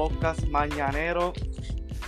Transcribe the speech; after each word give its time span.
podcast 0.00 0.46
mañanero 0.46 1.34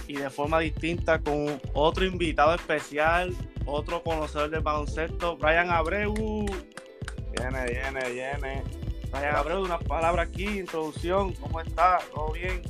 y 0.08 0.14
de 0.16 0.30
forma 0.30 0.60
distinta 0.60 1.18
con 1.18 1.60
otro 1.74 2.06
invitado 2.06 2.54
especial, 2.54 3.36
otro 3.66 4.02
conocedor 4.02 4.48
del 4.48 4.62
baloncesto, 4.62 5.36
Brian 5.36 5.68
Abreu. 5.68 6.14
Viene, 6.14 7.66
viene, 7.66 8.10
viene. 8.10 8.64
Brian 9.10 9.36
Abreu, 9.36 9.62
una 9.62 9.78
palabra 9.78 10.22
aquí, 10.22 10.60
introducción, 10.60 11.34
¿cómo 11.34 11.60
está? 11.60 11.98
¿Todo 12.14 12.32
bien? 12.32 12.62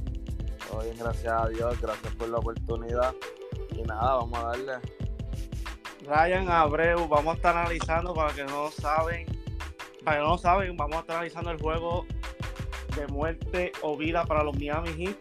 Todo 0.69 0.83
bien, 0.83 0.97
gracias 0.99 1.33
a 1.33 1.49
Dios, 1.51 1.81
gracias 1.81 2.15
por 2.17 2.29
la 2.29 2.39
oportunidad. 2.39 3.15
Y 3.77 3.83
nada, 3.83 4.17
vamos 4.17 4.37
a 4.41 4.43
darle. 4.43 4.73
Brian 6.01 6.51
Abreu, 6.51 7.07
vamos 7.07 7.35
a 7.35 7.37
estar 7.37 7.57
analizando 7.57 8.13
para 8.13 8.35
que 8.35 8.43
no 8.43 8.73
saben, 8.73 9.27
para 10.05 10.17
que 10.17 10.25
no 10.25 10.37
saben, 10.37 10.77
vamos 10.77 10.97
a 10.97 11.01
estar 11.03 11.17
analizando 11.19 11.53
el 11.53 11.61
juego 11.61 12.07
de 12.97 13.07
muerte 13.09 13.73
o 13.83 13.97
vida 13.97 14.25
para 14.25 14.43
los 14.43 14.57
Miami 14.57 14.91
Heat 14.97 15.17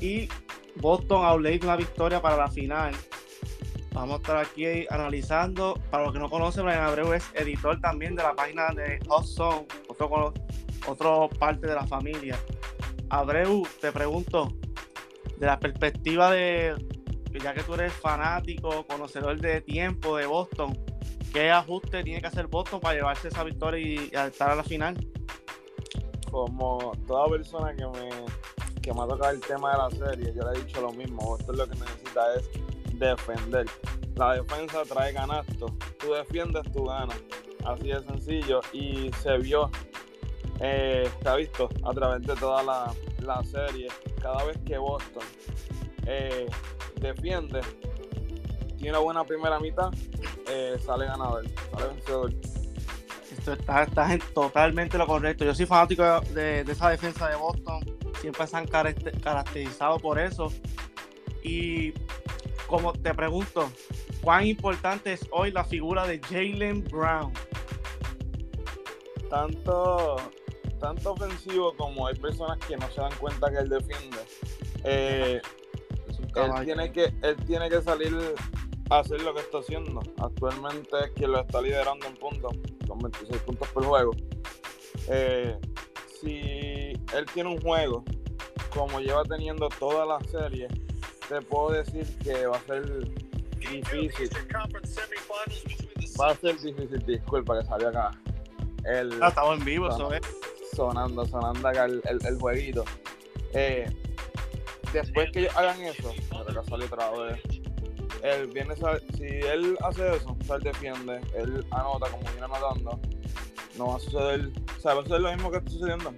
y 0.00 0.28
Boston 0.76 1.24
Outlet 1.24 1.62
una 1.64 1.76
victoria 1.76 2.20
para 2.20 2.36
la 2.36 2.50
final. 2.50 2.94
Vamos 3.92 4.14
a 4.14 4.16
estar 4.16 4.36
aquí 4.38 4.86
analizando. 4.90 5.78
Para 5.90 6.04
los 6.04 6.12
que 6.12 6.18
no 6.18 6.28
conocen, 6.28 6.64
Brian 6.64 6.82
Abreu 6.82 7.12
es 7.12 7.24
editor 7.34 7.80
también 7.80 8.16
de 8.16 8.24
la 8.24 8.34
página 8.34 8.68
de 8.74 8.98
Hot 9.06 9.24
Zone, 9.24 9.66
otro, 9.86 10.34
otro 10.88 11.28
parte 11.38 11.68
de 11.68 11.74
la 11.74 11.86
familia. 11.86 12.36
Abreu, 13.08 13.62
te 13.80 13.92
pregunto, 13.92 14.52
de 15.38 15.46
la 15.46 15.60
perspectiva 15.60 16.32
de, 16.32 16.74
ya 17.40 17.54
que 17.54 17.62
tú 17.62 17.74
eres 17.74 17.92
fanático, 17.92 18.84
conocedor 18.86 19.40
de 19.40 19.60
tiempo 19.60 20.16
de 20.16 20.26
Boston, 20.26 20.76
¿qué 21.32 21.50
ajuste 21.50 22.02
tiene 22.02 22.20
que 22.20 22.26
hacer 22.26 22.48
Boston 22.48 22.80
para 22.80 22.94
llevarse 22.94 23.28
esa 23.28 23.44
victoria 23.44 23.78
y, 23.78 24.10
estar 24.12 24.50
a 24.50 24.56
la 24.56 24.64
final? 24.64 24.96
Como 26.34 26.90
toda 27.06 27.28
persona 27.28 27.72
que 27.76 27.86
me, 27.86 28.10
que 28.82 28.92
me 28.92 29.02
ha 29.02 29.06
tocado 29.06 29.30
el 29.30 29.40
tema 29.40 29.70
de 29.70 29.78
la 29.78 29.90
serie, 30.08 30.34
yo 30.34 30.42
le 30.42 30.58
he 30.58 30.64
dicho 30.64 30.80
lo 30.80 30.90
mismo, 30.90 31.24
Boston 31.24 31.58
lo 31.58 31.68
que 31.68 31.76
necesita 31.76 32.34
es 32.34 32.50
defender. 32.98 33.66
La 34.16 34.34
defensa 34.34 34.82
trae 34.82 35.14
canasto, 35.14 35.66
tú 36.00 36.12
defiendes, 36.12 36.64
tú 36.72 36.86
ganas. 36.86 37.22
Así 37.64 37.86
de 37.86 38.02
sencillo 38.02 38.62
y 38.72 39.12
se 39.22 39.38
vio, 39.38 39.70
eh, 40.58 41.08
se 41.22 41.28
ha 41.28 41.36
visto 41.36 41.68
a 41.84 41.92
través 41.92 42.26
de 42.26 42.34
toda 42.34 42.64
la, 42.64 42.92
la 43.20 43.44
serie, 43.44 43.86
cada 44.20 44.42
vez 44.42 44.58
que 44.66 44.76
Boston 44.76 45.22
eh, 46.04 46.48
defiende, 47.00 47.60
tiene 48.76 48.90
una 48.90 48.98
buena 48.98 49.24
primera 49.24 49.60
mitad, 49.60 49.92
eh, 50.48 50.76
sale 50.84 51.06
ganador, 51.06 51.44
sale 51.70 51.86
vencedor. 51.94 52.32
Esto 53.44 53.52
está, 53.52 53.82
está 53.82 54.18
totalmente 54.32 54.96
lo 54.96 55.06
correcto. 55.06 55.44
Yo 55.44 55.54
soy 55.54 55.66
fanático 55.66 56.02
de, 56.32 56.62
esa 56.62 56.88
defensa 56.88 57.28
de 57.28 57.36
Boston. 57.36 57.78
Siempre 58.18 58.46
se 58.46 58.56
han 58.56 58.66
caracterizado 58.66 59.98
por 59.98 60.18
eso. 60.18 60.50
Y 61.42 61.92
como 62.66 62.94
te 62.94 63.12
pregunto, 63.12 63.70
¿cuán 64.22 64.46
importante 64.46 65.12
es 65.12 65.26
hoy 65.30 65.50
la 65.50 65.62
figura 65.62 66.06
de 66.06 66.20
Jalen 66.20 66.84
Brown? 66.84 67.34
Tanto, 69.28 70.16
tanto 70.80 71.12
ofensivo 71.12 71.76
como 71.76 72.06
hay 72.06 72.14
personas 72.14 72.56
que 72.66 72.78
no 72.78 72.90
se 72.92 73.02
dan 73.02 73.12
cuenta 73.20 73.50
que 73.50 73.58
él 73.58 73.68
defiende. 73.68 74.16
Eh, 74.84 75.42
él 76.34 76.64
tiene 76.64 76.92
que 76.92 77.12
él 77.20 77.36
tiene 77.46 77.68
que 77.68 77.82
salir 77.82 78.16
hacer 78.90 79.22
lo 79.22 79.34
que 79.34 79.40
está 79.40 79.58
haciendo. 79.58 80.00
Actualmente 80.18 80.96
es 81.04 81.10
quien 81.12 81.32
lo 81.32 81.40
está 81.40 81.60
liderando 81.60 82.06
en 82.06 82.14
puntos, 82.16 82.52
con 82.86 82.98
26 82.98 83.42
puntos 83.42 83.68
por 83.68 83.84
juego. 83.84 84.12
Eh, 85.08 85.58
si 86.20 86.92
él 87.14 87.26
tiene 87.32 87.50
un 87.50 87.60
juego 87.60 88.04
como 88.70 89.00
lleva 89.00 89.22
teniendo 89.24 89.68
toda 89.78 90.04
la 90.04 90.18
serie, 90.28 90.68
te 91.28 91.40
puedo 91.42 91.70
decir 91.70 92.06
que 92.18 92.46
va 92.46 92.56
a 92.56 92.60
ser 92.60 93.08
difícil. 93.58 94.30
Va 96.20 96.30
a 96.30 96.34
ser 96.34 96.58
difícil, 96.58 97.06
disculpa 97.06 97.58
que 97.60 97.66
salió 97.66 97.88
acá. 97.88 98.10
El, 98.84 99.22
ah, 99.22 99.28
estamos 99.28 99.58
en 99.58 99.64
vivo. 99.64 99.88
Sonando, 100.74 101.24
sonando 101.26 101.68
acá 101.68 101.84
el, 101.84 102.02
el, 102.04 102.38
jueguito. 102.38 102.84
Eh, 103.52 103.86
después 104.92 105.30
que 105.30 105.40
ellos 105.40 105.56
hagan 105.56 105.80
eso, 105.82 106.12
acá 106.48 106.62
salió 106.64 106.86
otra 106.86 107.10
vez. 107.10 107.53
Él 108.24 108.46
viene, 108.46 108.74
si 109.18 109.24
él 109.24 109.76
hace 109.82 110.16
eso, 110.16 110.34
o 110.40 110.44
sea, 110.44 110.56
él 110.56 110.62
defiende, 110.62 111.20
él 111.36 111.62
anota 111.70 112.10
como 112.10 112.22
viene 112.30 112.44
anotando, 112.44 112.98
no 113.76 113.88
va 113.88 113.96
a 113.96 114.00
suceder, 114.00 114.50
o 114.78 114.80
sea, 114.80 114.94
va 114.94 115.00
a 115.00 115.02
suceder 115.02 115.20
lo 115.20 115.32
mismo 115.34 115.50
que 115.50 115.58
está 115.58 115.70
sucediendo. 115.70 116.14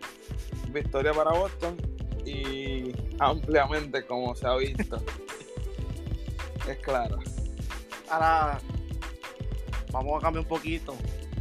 Victoria 0.68 1.12
para 1.12 1.32
Boston 1.32 1.76
y 2.24 2.92
ampliamente 3.18 4.06
como 4.06 4.36
se 4.36 4.46
ha 4.46 4.54
visto. 4.54 5.02
es 6.68 6.78
claro. 6.78 7.18
Ahora, 8.08 8.60
vamos 9.90 10.18
a 10.18 10.20
cambiar 10.20 10.44
un 10.44 10.48
poquito. 10.48 10.94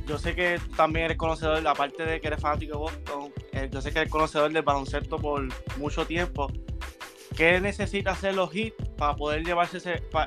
Yo 0.08 0.18
sé 0.18 0.34
que 0.34 0.60
también 0.76 1.06
eres 1.06 1.18
conocedor, 1.18 1.68
aparte 1.68 2.04
de 2.06 2.20
que 2.20 2.26
eres 2.26 2.42
fanático 2.42 2.72
de 2.72 2.80
Boston, 2.80 3.34
eh, 3.52 3.70
yo 3.72 3.82
sé 3.82 3.92
que 3.92 4.00
eres 4.00 4.12
conocedor 4.12 4.52
del 4.52 4.64
baloncesto 4.64 5.18
por 5.20 5.48
mucho 5.78 6.08
tiempo. 6.08 6.52
¿Qué 7.38 7.62
necesita 7.62 8.12
hacer 8.12 8.34
los 8.34 8.52
Heat 8.52 8.74
para 8.98 9.16
poder 9.16 9.44
llevarse 9.44 9.78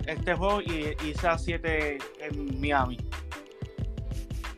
este 0.07 0.35
juego 0.35 0.61
y 0.61 0.95
irse 1.05 1.27
a 1.27 1.39
7 1.39 1.99
en 2.21 2.61
Miami? 2.61 2.99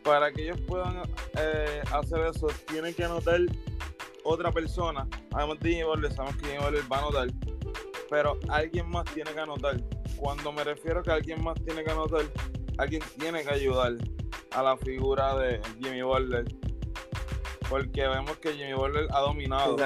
Para 0.02 0.32
que 0.32 0.44
ellos 0.44 0.60
puedan 0.66 1.02
eh, 1.36 1.82
hacer 1.92 2.20
eso, 2.26 2.48
tienen 2.66 2.94
que 2.94 3.04
anotar 3.04 3.40
otra 4.24 4.52
persona, 4.52 5.06
además 5.32 5.58
de 5.60 5.70
Jimmy 5.70 6.10
sabemos 6.14 6.36
que 6.36 6.46
Jimmy 6.46 6.58
va 6.90 6.96
a 6.96 7.00
anotar, 7.00 7.28
pero 8.08 8.38
alguien 8.48 8.88
más 8.88 9.04
tiene 9.06 9.32
que 9.32 9.40
anotar. 9.40 9.80
Cuando 10.16 10.52
me 10.52 10.64
refiero 10.64 11.00
a 11.00 11.02
que 11.02 11.10
alguien 11.10 11.42
más 11.42 11.54
tiene 11.64 11.82
que 11.84 11.90
anotar, 11.90 12.22
alguien 12.78 13.02
tiene 13.18 13.42
que 13.42 13.50
ayudar 13.50 13.96
a 14.52 14.62
la 14.62 14.76
figura 14.76 15.36
de 15.36 15.60
Jimmy 15.80 16.02
Butler, 16.02 16.44
porque 17.68 18.06
vemos 18.06 18.36
que 18.38 18.52
Jimmy 18.52 18.74
Butler 18.74 19.06
ha 19.12 19.20
dominado. 19.20 19.76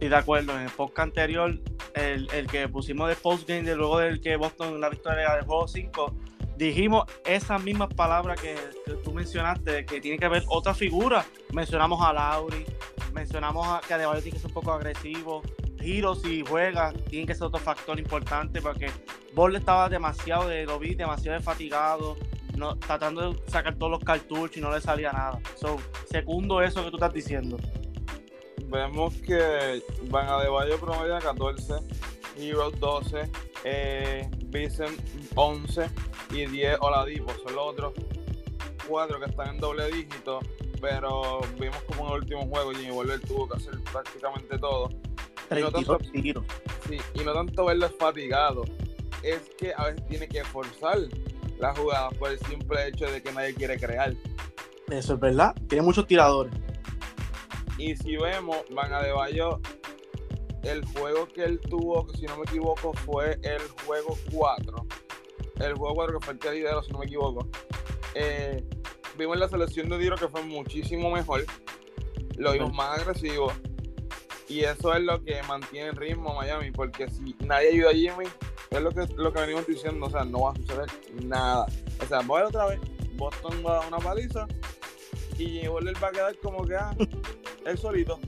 Y 0.00 0.08
de 0.08 0.16
acuerdo, 0.16 0.54
en 0.54 0.62
el 0.62 0.70
podcast 0.70 1.08
anterior, 1.08 1.58
el, 1.98 2.46
que 2.46 2.68
pusimos 2.68 3.08
de 3.08 3.16
postgame, 3.16 3.62
de 3.62 3.76
luego 3.76 3.98
del 3.98 4.20
que 4.20 4.36
Boston 4.36 4.80
la 4.80 4.88
victoria 4.88 5.34
del 5.34 5.44
juego 5.44 5.66
5, 5.68 6.14
dijimos 6.56 7.04
esas 7.24 7.62
mismas 7.62 7.92
palabras 7.94 8.40
que, 8.40 8.56
tú 9.04 9.12
mencionaste, 9.12 9.84
que 9.86 10.00
tiene 10.00 10.18
que 10.18 10.26
haber 10.26 10.44
otra 10.48 10.74
figura. 10.74 11.24
Mencionamos 11.52 12.00
a 12.02 12.12
Lauri, 12.12 12.64
mencionamos 13.12 13.66
a, 13.66 13.80
que 13.86 13.94
Adebayo 13.94 14.20
tiene 14.20 14.36
que 14.36 14.40
ser 14.40 14.48
un 14.48 14.54
poco 14.54 14.72
agresivo. 14.72 15.42
Giro, 15.80 16.14
si 16.14 16.44
juega, 16.44 16.92
tiene 17.08 17.26
que 17.26 17.34
ser 17.34 17.44
otro 17.44 17.60
factor 17.60 17.98
importante 17.98 18.60
porque 18.60 18.90
Ball 19.34 19.54
estaba 19.54 19.88
demasiado 19.88 20.48
de 20.48 20.66
lo 20.66 20.78
demasiado 20.80 21.40
fatigado, 21.40 22.16
no, 22.56 22.76
tratando 22.76 23.32
de 23.32 23.50
sacar 23.50 23.76
todos 23.76 23.92
los 23.92 24.04
cartuchos 24.04 24.56
y 24.56 24.60
no 24.60 24.72
le 24.72 24.80
salía 24.80 25.12
nada. 25.12 25.38
So, 25.54 25.78
segundo 26.10 26.60
eso 26.60 26.84
que 26.84 26.90
tú 26.90 26.96
estás 26.96 27.14
diciendo. 27.14 27.56
Vemos 28.68 29.14
que 29.16 29.82
Van 30.04 30.28
Adebayo 30.28 30.78
promedia 30.78 31.18
14, 31.18 31.74
Hero 32.36 32.70
12, 32.70 33.30
eh, 33.64 34.30
Vicent 34.46 35.00
11 35.34 35.90
y 36.30 36.46
10 36.46 36.78
Oladipo. 36.80 37.32
Son 37.44 37.54
los 37.54 37.66
otros 37.66 37.92
cuatro 38.86 39.18
que 39.18 39.26
están 39.26 39.54
en 39.54 39.60
doble 39.60 39.90
dígito 39.90 40.40
pero 40.80 41.40
vimos 41.58 41.82
como 41.84 42.06
en 42.06 42.14
el 42.14 42.20
último 42.20 42.46
juego 42.46 42.72
Jimmy 42.72 42.90
Butler 42.90 43.20
tuvo 43.20 43.48
que 43.48 43.56
hacer 43.56 43.78
prácticamente 43.92 44.58
todo. 44.58 44.90
Y 45.50 45.60
no, 45.60 45.70
tanto, 45.70 45.98
sí, 46.12 46.98
y 47.14 47.20
no 47.24 47.32
tanto 47.32 47.64
verlo 47.64 47.88
fatigado, 47.98 48.64
es 49.22 49.50
que 49.58 49.72
a 49.74 49.86
veces 49.86 50.06
tiene 50.06 50.28
que 50.28 50.44
forzar 50.44 50.98
la 51.58 51.74
jugada 51.74 52.10
por 52.10 52.30
el 52.30 52.38
simple 52.40 52.88
hecho 52.88 53.06
de 53.06 53.22
que 53.22 53.32
nadie 53.32 53.54
quiere 53.54 53.78
crear. 53.78 54.14
Eso 54.90 55.14
es 55.14 55.20
verdad, 55.20 55.54
tiene 55.68 55.82
muchos 55.82 56.06
tiradores. 56.06 56.52
Y 57.78 57.96
si 57.96 58.16
vemos, 58.16 58.58
Van 58.70 58.92
a 58.92 59.00
Bayo, 59.12 59.60
el 60.64 60.84
juego 60.86 61.28
que 61.28 61.44
él 61.44 61.60
tuvo, 61.60 62.08
si 62.14 62.26
no 62.26 62.36
me 62.36 62.42
equivoco, 62.42 62.92
fue 62.92 63.38
el 63.42 63.62
juego 63.86 64.18
4. 64.32 64.86
El 65.60 65.74
juego 65.74 65.94
4 65.94 66.18
que 66.18 66.24
fue 66.24 66.34
el 66.34 66.40
que 66.40 66.50
lideró, 66.52 66.82
si 66.82 66.92
no 66.92 66.98
me 66.98 67.06
equivoco. 67.06 67.48
Eh, 68.14 68.64
vimos 69.16 69.38
la 69.38 69.48
selección 69.48 69.88
de 69.88 69.98
tiro 69.98 70.16
que 70.16 70.28
fue 70.28 70.42
muchísimo 70.42 71.10
mejor. 71.10 71.44
Lo 72.36 72.52
vimos 72.52 72.72
más 72.74 72.98
agresivo. 72.98 73.52
Y 74.48 74.60
eso 74.60 74.94
es 74.94 75.02
lo 75.02 75.22
que 75.22 75.40
mantiene 75.44 75.90
el 75.90 75.96
ritmo 75.96 76.34
Miami. 76.34 76.70
Porque 76.72 77.08
si 77.10 77.36
nadie 77.40 77.68
ayuda 77.70 77.90
a 77.90 77.94
Jimmy, 77.94 78.24
es 78.70 78.80
lo 78.80 78.90
que, 78.90 79.06
lo 79.16 79.32
que 79.32 79.40
venimos 79.40 79.66
diciendo. 79.66 80.06
O 80.06 80.10
sea, 80.10 80.24
no 80.24 80.42
va 80.42 80.52
a 80.52 80.56
suceder 80.56 80.90
nada. 81.22 81.66
O 82.02 82.06
sea, 82.06 82.20
voy 82.20 82.42
otra 82.42 82.66
vez. 82.66 82.80
Boston 83.14 83.62
va 83.64 83.72
a 83.72 83.78
dar 83.80 83.88
una 83.88 83.98
paliza. 83.98 84.46
Y 85.38 85.60
Jimmy 85.60 85.68
va 86.02 86.08
a 86.08 86.12
quedar 86.12 86.36
como 86.38 86.64
que 86.64 86.74
ah, 86.74 86.96
él 87.70 87.78
solito. 87.78 88.18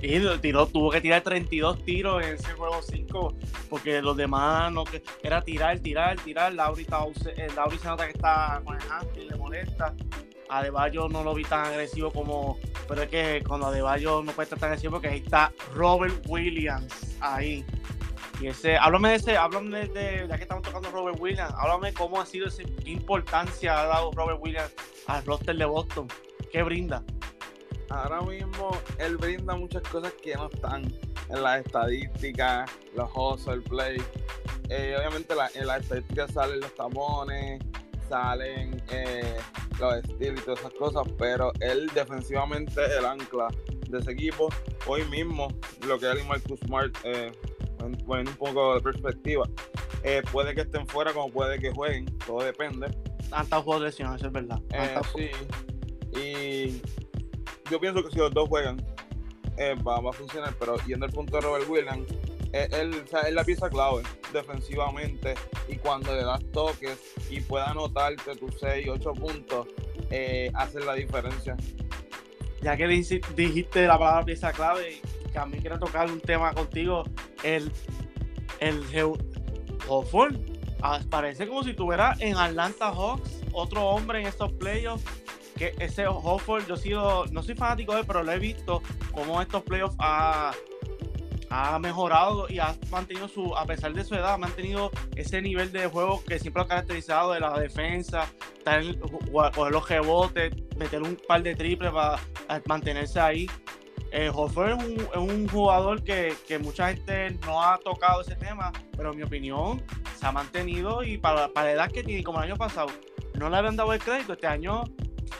Y 0.00 0.18
tiró, 0.38 0.66
tuvo 0.66 0.90
que 0.90 1.00
tirar 1.00 1.22
32 1.22 1.84
tiros 1.84 2.24
en 2.24 2.34
ese 2.34 2.52
juego 2.54 2.82
5, 2.82 3.34
porque 3.70 4.02
los 4.02 4.16
demás 4.16 4.72
no 4.72 4.82
que 4.82 5.02
era 5.22 5.42
tirar, 5.42 5.78
tirar, 5.78 6.18
tirar. 6.20 6.52
Lauri, 6.52 6.86
eh, 7.36 7.48
Lauri 7.54 7.78
se 7.78 7.86
nota 7.86 8.06
que 8.06 8.12
está 8.12 8.60
con 8.64 8.76
el 8.76 9.22
y 9.22 9.28
le 9.28 9.36
molesta. 9.36 9.94
Adebayo 10.48 11.08
no 11.08 11.22
lo 11.22 11.34
vi 11.34 11.44
tan 11.44 11.66
agresivo 11.66 12.10
como 12.10 12.58
pero 12.88 13.02
es 13.04 13.08
que 13.08 13.42
cuando 13.46 13.68
Adebayo 13.68 14.22
no 14.22 14.32
puede 14.32 14.44
estar 14.44 14.58
tan 14.58 14.72
así 14.72 14.88
porque 14.88 15.08
ahí 15.08 15.22
está 15.24 15.52
Robert 15.74 16.14
Williams 16.28 17.16
ahí. 17.20 17.64
Y 18.40 18.48
ese, 18.48 18.76
háblame 18.76 19.10
de 19.10 19.14
ese, 19.14 19.36
háblame 19.36 19.86
de, 19.88 20.26
ya 20.28 20.36
que 20.36 20.42
estamos 20.42 20.62
tocando 20.62 20.90
Robert 20.90 21.18
Williams, 21.20 21.54
háblame 21.56 21.94
cómo 21.94 22.20
ha 22.20 22.26
sido 22.26 22.48
qué 22.84 22.90
importancia 22.90 23.80
ha 23.80 23.86
dado 23.86 24.10
Robert 24.12 24.38
Williams 24.42 24.72
al 25.06 25.24
roster 25.24 25.56
de 25.56 25.64
Boston, 25.64 26.08
qué 26.50 26.62
brinda. 26.62 27.02
Ahora 27.92 28.22
mismo 28.22 28.70
él 28.98 29.18
brinda 29.18 29.54
muchas 29.54 29.82
cosas 29.82 30.12
que 30.22 30.34
no 30.34 30.48
están 30.52 30.84
en 31.28 31.42
las 31.42 31.64
estadísticas, 31.64 32.70
los 32.96 33.10
hustle 33.14 33.60
play. 33.60 34.02
Eh, 34.70 34.96
obviamente 34.98 35.34
en 35.54 35.66
las 35.66 35.82
estadísticas 35.82 36.32
salen 36.32 36.60
los 36.60 36.74
tapones, 36.74 37.62
salen 38.08 38.82
eh, 38.90 39.36
los 39.78 39.96
estilos 39.96 40.40
y 40.40 40.44
todas 40.44 40.60
esas 40.60 40.72
cosas, 40.74 41.02
pero 41.18 41.52
él 41.60 41.90
defensivamente 41.94 42.80
el 42.98 43.04
ancla 43.04 43.48
de 43.88 43.98
ese 43.98 44.12
equipo. 44.12 44.48
Hoy 44.86 45.04
mismo, 45.04 45.48
lo 45.86 45.98
que 45.98 46.10
es 46.10 46.26
Marcus 46.26 46.60
Smart, 46.60 46.96
eh, 47.04 47.30
poniendo 48.06 48.30
un 48.30 48.36
poco 48.38 48.74
de 48.74 48.80
perspectiva, 48.80 49.44
eh, 50.02 50.22
puede 50.32 50.54
que 50.54 50.62
estén 50.62 50.86
fuera 50.86 51.12
como 51.12 51.30
puede 51.30 51.58
que 51.58 51.70
jueguen, 51.70 52.06
todo 52.26 52.42
depende. 52.42 52.88
Tantas 53.28 53.62
juegos 53.62 53.82
lesiones, 53.82 54.16
eso 54.16 54.28
es 54.28 54.32
verdad. 54.32 54.60
Eh, 54.72 55.00
sí, 55.14 56.18
y 56.18 56.82
yo 57.72 57.80
pienso 57.80 58.04
que 58.04 58.10
si 58.10 58.18
los 58.18 58.30
dos 58.34 58.50
juegan, 58.50 58.84
eh, 59.56 59.74
va, 59.76 59.96
a 59.96 60.12
funcionar, 60.12 60.54
pero 60.58 60.76
yendo 60.86 61.06
al 61.06 61.12
punto 61.12 61.36
de 61.36 61.40
Robert 61.40 61.66
Williams, 61.70 62.06
él, 62.52 63.02
es 63.26 63.32
la 63.32 63.44
pieza 63.44 63.70
clave 63.70 64.02
defensivamente 64.30 65.34
y 65.68 65.76
cuando 65.76 66.14
le 66.14 66.22
das 66.22 66.44
toques 66.52 66.98
y 67.30 67.40
pueda 67.40 67.70
anotarte 67.70 68.36
tus 68.36 68.60
6, 68.60 68.88
8 68.90 69.12
puntos, 69.14 69.68
eh, 70.10 70.50
hace 70.52 70.80
la 70.80 70.92
diferencia. 70.92 71.56
Ya 72.60 72.76
que 72.76 72.86
dijiste 72.86 73.86
la 73.86 73.98
palabra 73.98 74.26
pieza 74.26 74.52
clave, 74.52 75.00
mí 75.46 75.58
quiero 75.58 75.78
tocar 75.78 76.10
un 76.10 76.20
tema 76.20 76.52
contigo, 76.52 77.04
el, 77.42 77.72
el 78.60 78.84
Hofford, 79.88 80.36
ah, 80.82 81.00
parece 81.08 81.48
como 81.48 81.64
si 81.64 81.72
tuviera 81.72 82.16
en 82.20 82.36
Atlanta 82.36 82.92
Hawks 82.92 83.40
otro 83.52 83.82
hombre 83.86 84.20
en 84.20 84.26
estos 84.26 84.52
playoffs 84.52 85.21
que 85.62 85.84
ese 85.84 86.08
Hofford, 86.08 86.66
yo 86.66 86.76
sido, 86.76 87.26
no 87.26 87.40
soy 87.40 87.54
fanático 87.54 87.92
de 87.92 88.00
él, 88.00 88.06
pero 88.06 88.24
lo 88.24 88.32
he 88.32 88.38
visto 88.40 88.82
como 89.12 89.40
estos 89.40 89.62
playoffs 89.62 89.94
ha, 90.00 90.52
ha 91.50 91.78
mejorado 91.78 92.46
y 92.48 92.58
ha 92.58 92.74
mantenido 92.90 93.28
su, 93.28 93.56
a 93.56 93.64
pesar 93.64 93.92
de 93.92 94.02
su 94.02 94.16
edad, 94.16 94.34
ha 94.34 94.38
mantenido 94.38 94.90
ese 95.14 95.40
nivel 95.40 95.70
de 95.70 95.86
juego 95.86 96.20
que 96.26 96.40
siempre 96.40 96.64
ha 96.64 96.66
caracterizado 96.66 97.32
de 97.32 97.38
la 97.38 97.56
defensa, 97.60 98.26
estar 98.58 98.82
coger 99.54 99.72
los 99.72 99.88
rebotes, 99.88 100.52
meter 100.76 101.00
un 101.00 101.16
par 101.28 101.44
de 101.44 101.54
triples 101.54 101.92
para 101.92 102.18
mantenerse 102.66 103.20
ahí. 103.20 103.46
Eh, 104.10 104.30
Hofford 104.34 104.80
es 104.80 105.16
un, 105.16 105.48
jugador 105.48 106.02
que, 106.02 106.34
mucha 106.60 106.88
gente 106.88 107.38
no 107.46 107.62
ha 107.62 107.78
tocado 107.78 108.22
ese 108.22 108.34
tema, 108.34 108.72
pero 108.96 109.12
en 109.12 109.16
mi 109.16 109.22
opinión 109.22 109.80
se 110.18 110.26
ha 110.26 110.32
mantenido 110.32 111.04
y 111.04 111.18
para, 111.18 111.48
para 111.52 111.66
la 111.66 111.72
edad 111.72 111.92
que 111.92 112.02
tiene, 112.02 112.24
como 112.24 112.38
el 112.38 112.50
año 112.50 112.56
pasado, 112.56 112.88
no 113.34 113.48
le 113.48 113.56
habían 113.56 113.76
dado 113.76 113.92
el 113.92 114.00
crédito, 114.00 114.34
este 114.34 114.48
año 114.48 114.84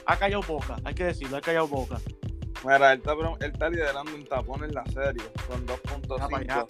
ha 0.05 0.17
callado 0.17 0.43
boca, 0.43 0.77
hay 0.83 0.93
que 0.93 1.05
decirlo, 1.05 1.37
ha 1.37 1.41
callado 1.41 1.67
boca. 1.67 1.99
Mira, 2.63 2.93
él 2.93 3.01
está, 3.41 3.69
liderando 3.69 4.15
un 4.15 4.25
tapón 4.25 4.63
en 4.63 4.73
la 4.73 4.85
serie 4.85 5.23
con 5.47 5.67
2.5 5.67 6.47
ah, 6.49 6.65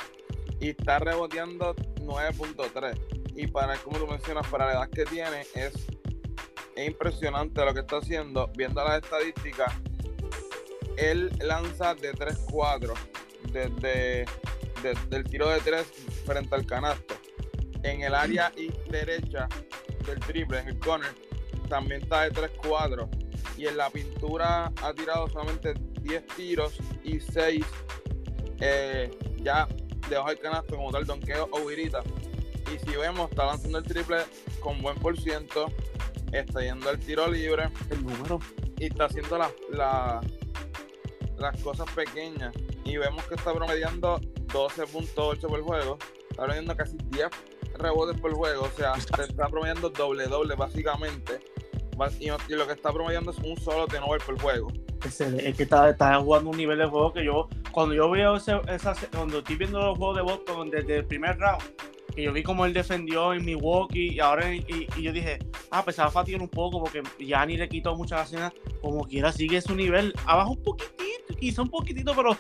y 0.60 0.70
está 0.70 0.98
reboteando 0.98 1.76
9.3. 1.76 2.98
Y 3.36 3.48
para, 3.48 3.78
como 3.78 4.00
tú 4.00 4.08
mencionas, 4.08 4.48
para 4.48 4.66
la 4.66 4.72
edad 4.74 4.90
que 4.90 5.06
tiene, 5.06 5.46
es, 5.54 5.74
impresionante 6.76 7.64
lo 7.64 7.74
que 7.74 7.82
está 7.82 7.98
haciendo. 7.98 8.50
Viendo 8.56 8.84
las 8.84 9.04
estadísticas, 9.04 9.72
él 10.98 11.32
lanza 11.42 11.94
de 11.94 12.14
3-4 12.14 12.94
desde, 13.52 14.26
el 15.12 15.24
tiro 15.26 15.50
de 15.50 15.60
3 15.60 15.86
frente 16.26 16.56
al 16.56 16.66
canasto. 16.66 17.16
En 17.84 18.02
el 18.02 18.16
área 18.16 18.52
derecha 18.90 19.48
del 20.08 20.20
triple, 20.22 20.60
en 20.60 20.70
el 20.70 20.80
corner, 20.80 21.14
también 21.70 22.02
está 22.02 22.24
de 22.24 22.32
3-4 22.32 23.08
y 23.58 23.68
en 23.68 23.78
la 23.78 23.90
pintura 23.90 24.72
ha 24.82 24.94
tirado 24.94 25.30
solamente 25.30 25.74
10 26.02 26.28
tiros 26.36 26.74
y 27.04 27.20
6 27.20 27.66
eh, 28.60 29.12
ya 29.42 29.68
debajo 30.10 30.30
del 30.30 30.40
canasto 30.40 30.76
como 30.76 30.92
tal 30.92 31.06
donqueo 31.06 31.50
o 31.52 31.66
virita. 31.66 32.02
Y 32.74 32.80
si 32.80 32.96
vemos, 32.96 33.30
está 33.30 33.46
lanzando 33.46 33.78
el 33.78 33.84
triple 33.84 34.18
con 34.60 34.82
buen 34.82 34.98
por 34.98 35.20
ciento, 35.20 35.68
está 36.32 36.62
yendo 36.62 36.90
al 36.90 37.00
tiro 37.00 37.28
libre. 37.28 37.70
El 37.90 38.04
número. 38.04 38.40
Y 38.80 38.86
está 38.86 39.06
haciendo 39.06 39.38
la, 39.38 40.22
las 41.38 41.62
cosas 41.62 41.90
pequeñas. 41.92 42.54
Y 42.84 42.98
vemos 42.98 43.24
que 43.26 43.36
está 43.36 43.54
promediando 43.54 44.20
12.8 44.48 45.40
por 45.42 45.62
juego. 45.62 45.98
Está 46.30 46.44
promediando 46.44 46.76
casi 46.76 46.98
10 47.12 47.28
rebotes 47.76 48.20
por 48.20 48.34
juego. 48.34 48.64
O 48.64 48.78
sea, 48.78 48.94
está 48.94 49.48
promediando 49.48 49.90
doble 49.90 50.26
doble 50.26 50.56
básicamente 50.56 51.53
y, 52.20 52.56
lo 52.56 52.68
que 52.68 52.74
está 52.74 52.92
promediando 52.92 53.32
es 53.32 53.38
un 53.40 53.58
solo 53.58 53.88
turnover 53.88 54.22
por 54.26 54.40
juego. 54.42 54.72
Es, 55.06 55.22
es 55.22 55.56
que 55.56 55.64
está, 55.64 55.90
está, 55.90 56.20
jugando 56.20 56.50
un 56.50 56.58
nivel 56.58 56.78
de 56.78 56.86
juego 56.86 57.14
que 57.14 57.26
yo, 57.26 57.48
cuando 57.72 57.94
yo 57.94 58.10
veo 58.10 58.38
ese, 58.38 58.60
esa, 58.68 58.96
cuando 59.12 59.40
estoy 59.40 59.56
viendo 59.56 59.80
los 59.80 59.98
juegos 59.98 60.16
de 60.18 60.22
Boston 60.24 60.70
desde 60.70 60.98
el 60.98 61.06
primer 61.06 61.38
round, 61.38 61.64
que 62.16 62.24
yo 62.24 62.34
vi 62.34 62.44
como 62.44 62.66
él 62.66 62.74
defendió 62.74 63.34
en 63.34 63.44
Milwaukee 63.46 64.14
y 64.14 64.20
ahora 64.20 64.54
y, 64.54 64.88
yo 65.02 65.12
dije, 65.12 65.40
ah, 65.72 65.84
pues 65.84 65.96
se 65.96 66.02
va 66.02 66.08
a 66.08 66.12
fatigar 66.12 66.42
un 66.42 66.50
poco 66.50 66.80
porque 66.80 67.02
ya 67.20 67.46
ni 67.46 67.58
le 67.58 67.68
quitó 67.68 67.96
muchas 67.96 68.32
ganas, 68.32 68.54
como 68.82 69.04
quiera 69.06 69.32
sigue 69.32 69.62
su 69.62 69.76
nivel, 69.76 70.14
abajo 70.26 70.52
un 70.52 70.64
poquitito, 70.64 71.36
quizá 71.40 71.62
un 71.62 71.70
poquitito, 71.70 72.14
pero 72.16 72.38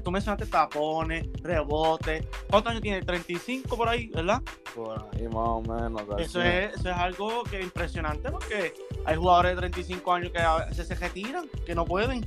tú 0.00 0.10
mencionaste 0.10 0.46
tapones, 0.46 1.26
rebotes, 1.42 2.26
¿cuántos 2.48 2.70
años 2.70 2.82
tiene? 2.82 3.02
35 3.02 3.76
por 3.76 3.88
ahí, 3.88 4.08
¿verdad? 4.08 4.42
Por 4.74 5.08
ahí 5.12 5.28
más 5.28 5.48
o 5.48 5.62
menos. 5.62 6.02
Eso 6.18 6.42
es, 6.42 6.74
eso 6.74 6.90
es 6.90 6.96
algo 6.96 7.44
que 7.44 7.58
es 7.58 7.64
impresionante 7.64 8.30
porque 8.30 8.74
hay 9.04 9.16
jugadores 9.16 9.52
de 9.52 9.56
35 9.58 10.12
años 10.12 10.32
que 10.32 10.40
a 10.40 10.66
veces 10.66 10.88
se 10.88 10.94
retiran, 10.94 11.48
que 11.64 11.74
no 11.74 11.84
pueden. 11.84 12.26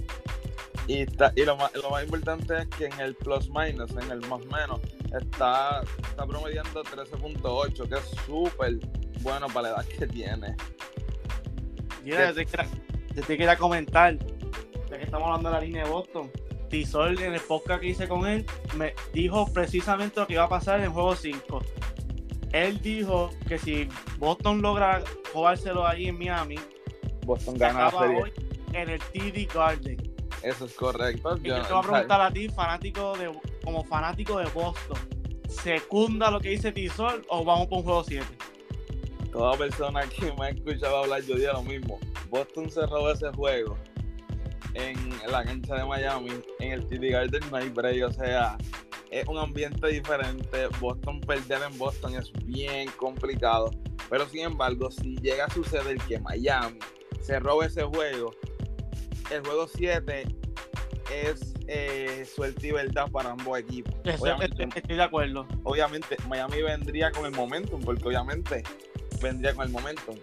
Y, 0.87 1.01
está, 1.01 1.31
y 1.35 1.43
lo, 1.43 1.57
más, 1.57 1.73
lo 1.75 1.89
más 1.89 2.03
importante 2.03 2.57
es 2.57 2.67
que 2.67 2.85
en 2.85 2.99
el 2.99 3.15
plus 3.15 3.49
minus, 3.49 3.91
en 3.91 4.11
el 4.11 4.21
más 4.27 4.45
menos, 4.45 4.79
está, 5.19 5.81
está 6.09 6.25
promediando 6.27 6.83
13.8, 6.83 7.89
que 7.89 7.95
es 7.95 8.05
súper 8.25 8.77
bueno 9.21 9.47
para 9.47 9.69
la 9.69 9.75
edad 9.75 9.85
que 9.85 10.07
tiene. 10.07 10.55
Mira, 12.03 12.31
yo 12.31 12.35
te, 12.35 13.37
quería, 13.37 13.57
comentar, 13.57 14.15
ya 14.89 14.97
que 14.97 15.03
estamos 15.03 15.27
hablando 15.27 15.49
de 15.49 15.55
la 15.55 15.61
línea 15.61 15.83
de 15.85 15.89
Boston, 15.89 16.31
Tisol 16.69 17.19
en 17.19 17.33
el 17.33 17.41
podcast 17.41 17.81
que 17.81 17.87
hice 17.87 18.07
con 18.07 18.27
él, 18.27 18.45
me 18.75 18.93
dijo 19.11 19.51
precisamente 19.51 20.19
lo 20.19 20.27
que 20.27 20.33
iba 20.33 20.43
a 20.43 20.49
pasar 20.49 20.79
en 20.79 20.85
el 20.85 20.91
juego 20.91 21.15
5. 21.15 21.61
Él 22.51 22.79
dijo 22.81 23.31
que 23.47 23.57
si 23.57 23.89
Boston 24.19 24.61
logra 24.61 25.03
jugárselo 25.33 25.87
ahí 25.87 26.09
en 26.09 26.19
Miami, 26.19 26.57
Boston 27.25 27.57
gana 27.57 27.85
la 27.85 27.91
serie. 27.91 28.33
en 28.73 28.89
el 28.89 28.99
TD 28.99 29.51
Garden. 29.51 30.14
Eso 30.45 30.65
es 30.65 30.73
correcto. 30.75 31.37
yo, 31.37 31.59
te 31.59 31.73
voy 31.73 31.79
a 31.79 31.81
preguntar 31.81 32.21
a 32.21 32.31
ti, 32.31 32.47
fanático 32.49 33.17
de, 33.17 33.31
como 33.63 33.83
fanático 33.83 34.37
de 34.37 34.45
Boston, 34.49 34.97
¿secunda 35.49 36.29
lo 36.29 36.39
que 36.39 36.49
dice 36.49 36.71
Tisol 36.71 37.25
o 37.29 37.43
vamos 37.43 37.65
por 37.65 37.79
un 37.79 37.83
juego 37.83 38.03
7? 38.03 38.25
Toda 39.31 39.57
persona 39.57 40.01
que 40.07 40.31
me 40.33 40.45
ha 40.45 40.49
escuchado 40.49 40.97
hablar, 40.97 41.23
yo 41.23 41.33
diría 41.33 41.53
lo 41.53 41.63
mismo. 41.63 41.99
Boston 42.29 42.69
se 42.69 42.85
robó 42.85 43.09
ese 43.09 43.31
juego 43.31 43.75
en 44.75 44.95
la 45.27 45.43
cancha 45.43 45.77
de 45.77 45.85
Miami, 45.85 46.29
en 46.59 46.73
el 46.73 46.85
TD 46.85 47.11
Garden 47.11 47.41
no 47.49 47.57
hay 47.57 47.69
break, 47.69 48.07
o 48.07 48.13
sea, 48.13 48.55
es 49.09 49.27
un 49.27 49.39
ambiente 49.39 49.87
diferente. 49.87 50.67
Boston 50.79 51.21
perder 51.21 51.63
en 51.71 51.75
Boston 51.77 52.15
es 52.15 52.31
bien 52.45 52.89
complicado. 52.97 53.71
Pero 54.11 54.27
sin 54.29 54.41
embargo, 54.41 54.91
si 54.91 55.15
llega 55.17 55.45
a 55.45 55.49
suceder 55.49 55.97
que 56.07 56.19
Miami 56.19 56.77
se 57.21 57.39
robe 57.39 57.65
ese 57.65 57.81
juego, 57.81 58.35
el 59.31 59.41
juego 59.45 59.67
7 59.67 60.25
es 61.11 61.53
eh, 61.67 62.25
suerte 62.33 62.67
y 62.67 62.71
verdad 62.71 63.09
para 63.11 63.31
ambos 63.31 63.59
equipos. 63.59 63.93
estoy 64.03 64.95
de 64.95 65.03
acuerdo. 65.03 65.47
Obviamente, 65.63 66.17
Miami 66.27 66.61
vendría 66.61 67.11
con 67.11 67.25
el 67.25 67.31
momentum, 67.31 67.81
porque 67.81 68.07
obviamente 68.07 68.63
vendría 69.21 69.53
con 69.53 69.65
el 69.65 69.71
momentum. 69.71 70.15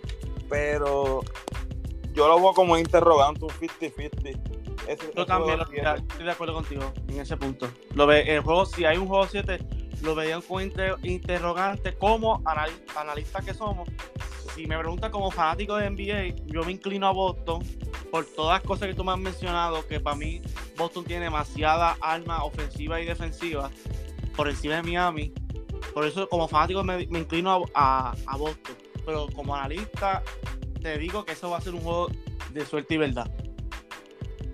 Pero 0.48 1.20
yo 2.12 2.28
lo 2.28 2.36
veo 2.36 2.52
como 2.52 2.76
interrogante, 2.76 3.44
un 3.44 3.50
50-50. 3.50 4.40
Yo 5.16 5.24
también 5.26 5.60
estoy 5.60 6.24
de 6.24 6.30
acuerdo 6.30 6.54
contigo 6.54 6.92
en 7.08 7.20
ese 7.20 7.36
punto. 7.36 7.68
Lo 7.94 8.06
ve, 8.06 8.34
el 8.34 8.40
juego, 8.40 8.66
si 8.66 8.84
hay 8.84 8.96
un 8.96 9.06
juego 9.06 9.26
7, 9.26 9.58
lo 10.02 10.14
veían 10.14 10.42
con 10.42 10.62
interrogante 11.02 11.94
como 11.94 12.42
analista 12.96 13.40
que 13.40 13.54
somos 13.54 13.88
si 14.54 14.66
me 14.66 14.78
preguntas 14.78 15.10
como 15.10 15.30
fanático 15.30 15.76
de 15.76 15.90
NBA, 15.90 16.44
yo 16.46 16.62
me 16.64 16.72
inclino 16.72 17.06
a 17.06 17.12
Boston 17.12 17.62
por 18.12 18.26
todas 18.26 18.58
las 18.58 18.68
cosas 18.68 18.88
que 18.88 18.94
tú 18.94 19.04
me 19.04 19.12
has 19.12 19.18
mencionado, 19.18 19.88
que 19.88 19.98
para 19.98 20.14
mí 20.14 20.42
Boston 20.76 21.02
tiene 21.02 21.24
demasiada 21.24 21.96
arma 22.02 22.44
ofensiva 22.44 23.00
y 23.00 23.06
defensiva 23.06 23.70
por 24.36 24.50
encima 24.50 24.76
de 24.76 24.82
Miami. 24.82 25.32
Por 25.94 26.04
eso 26.04 26.28
como 26.28 26.46
fanático 26.46 26.84
me, 26.84 27.04
inclino 27.04 27.64
a, 27.74 28.14
Boston. 28.36 28.76
Pero 29.06 29.28
como 29.34 29.56
analista 29.56 30.22
te 30.82 30.98
digo 30.98 31.24
que 31.24 31.32
eso 31.32 31.48
va 31.48 31.56
a 31.56 31.60
ser 31.62 31.74
un 31.74 31.80
juego 31.80 32.10
de 32.52 32.66
suerte 32.66 32.94
y 32.94 32.98
verdad. 32.98 33.30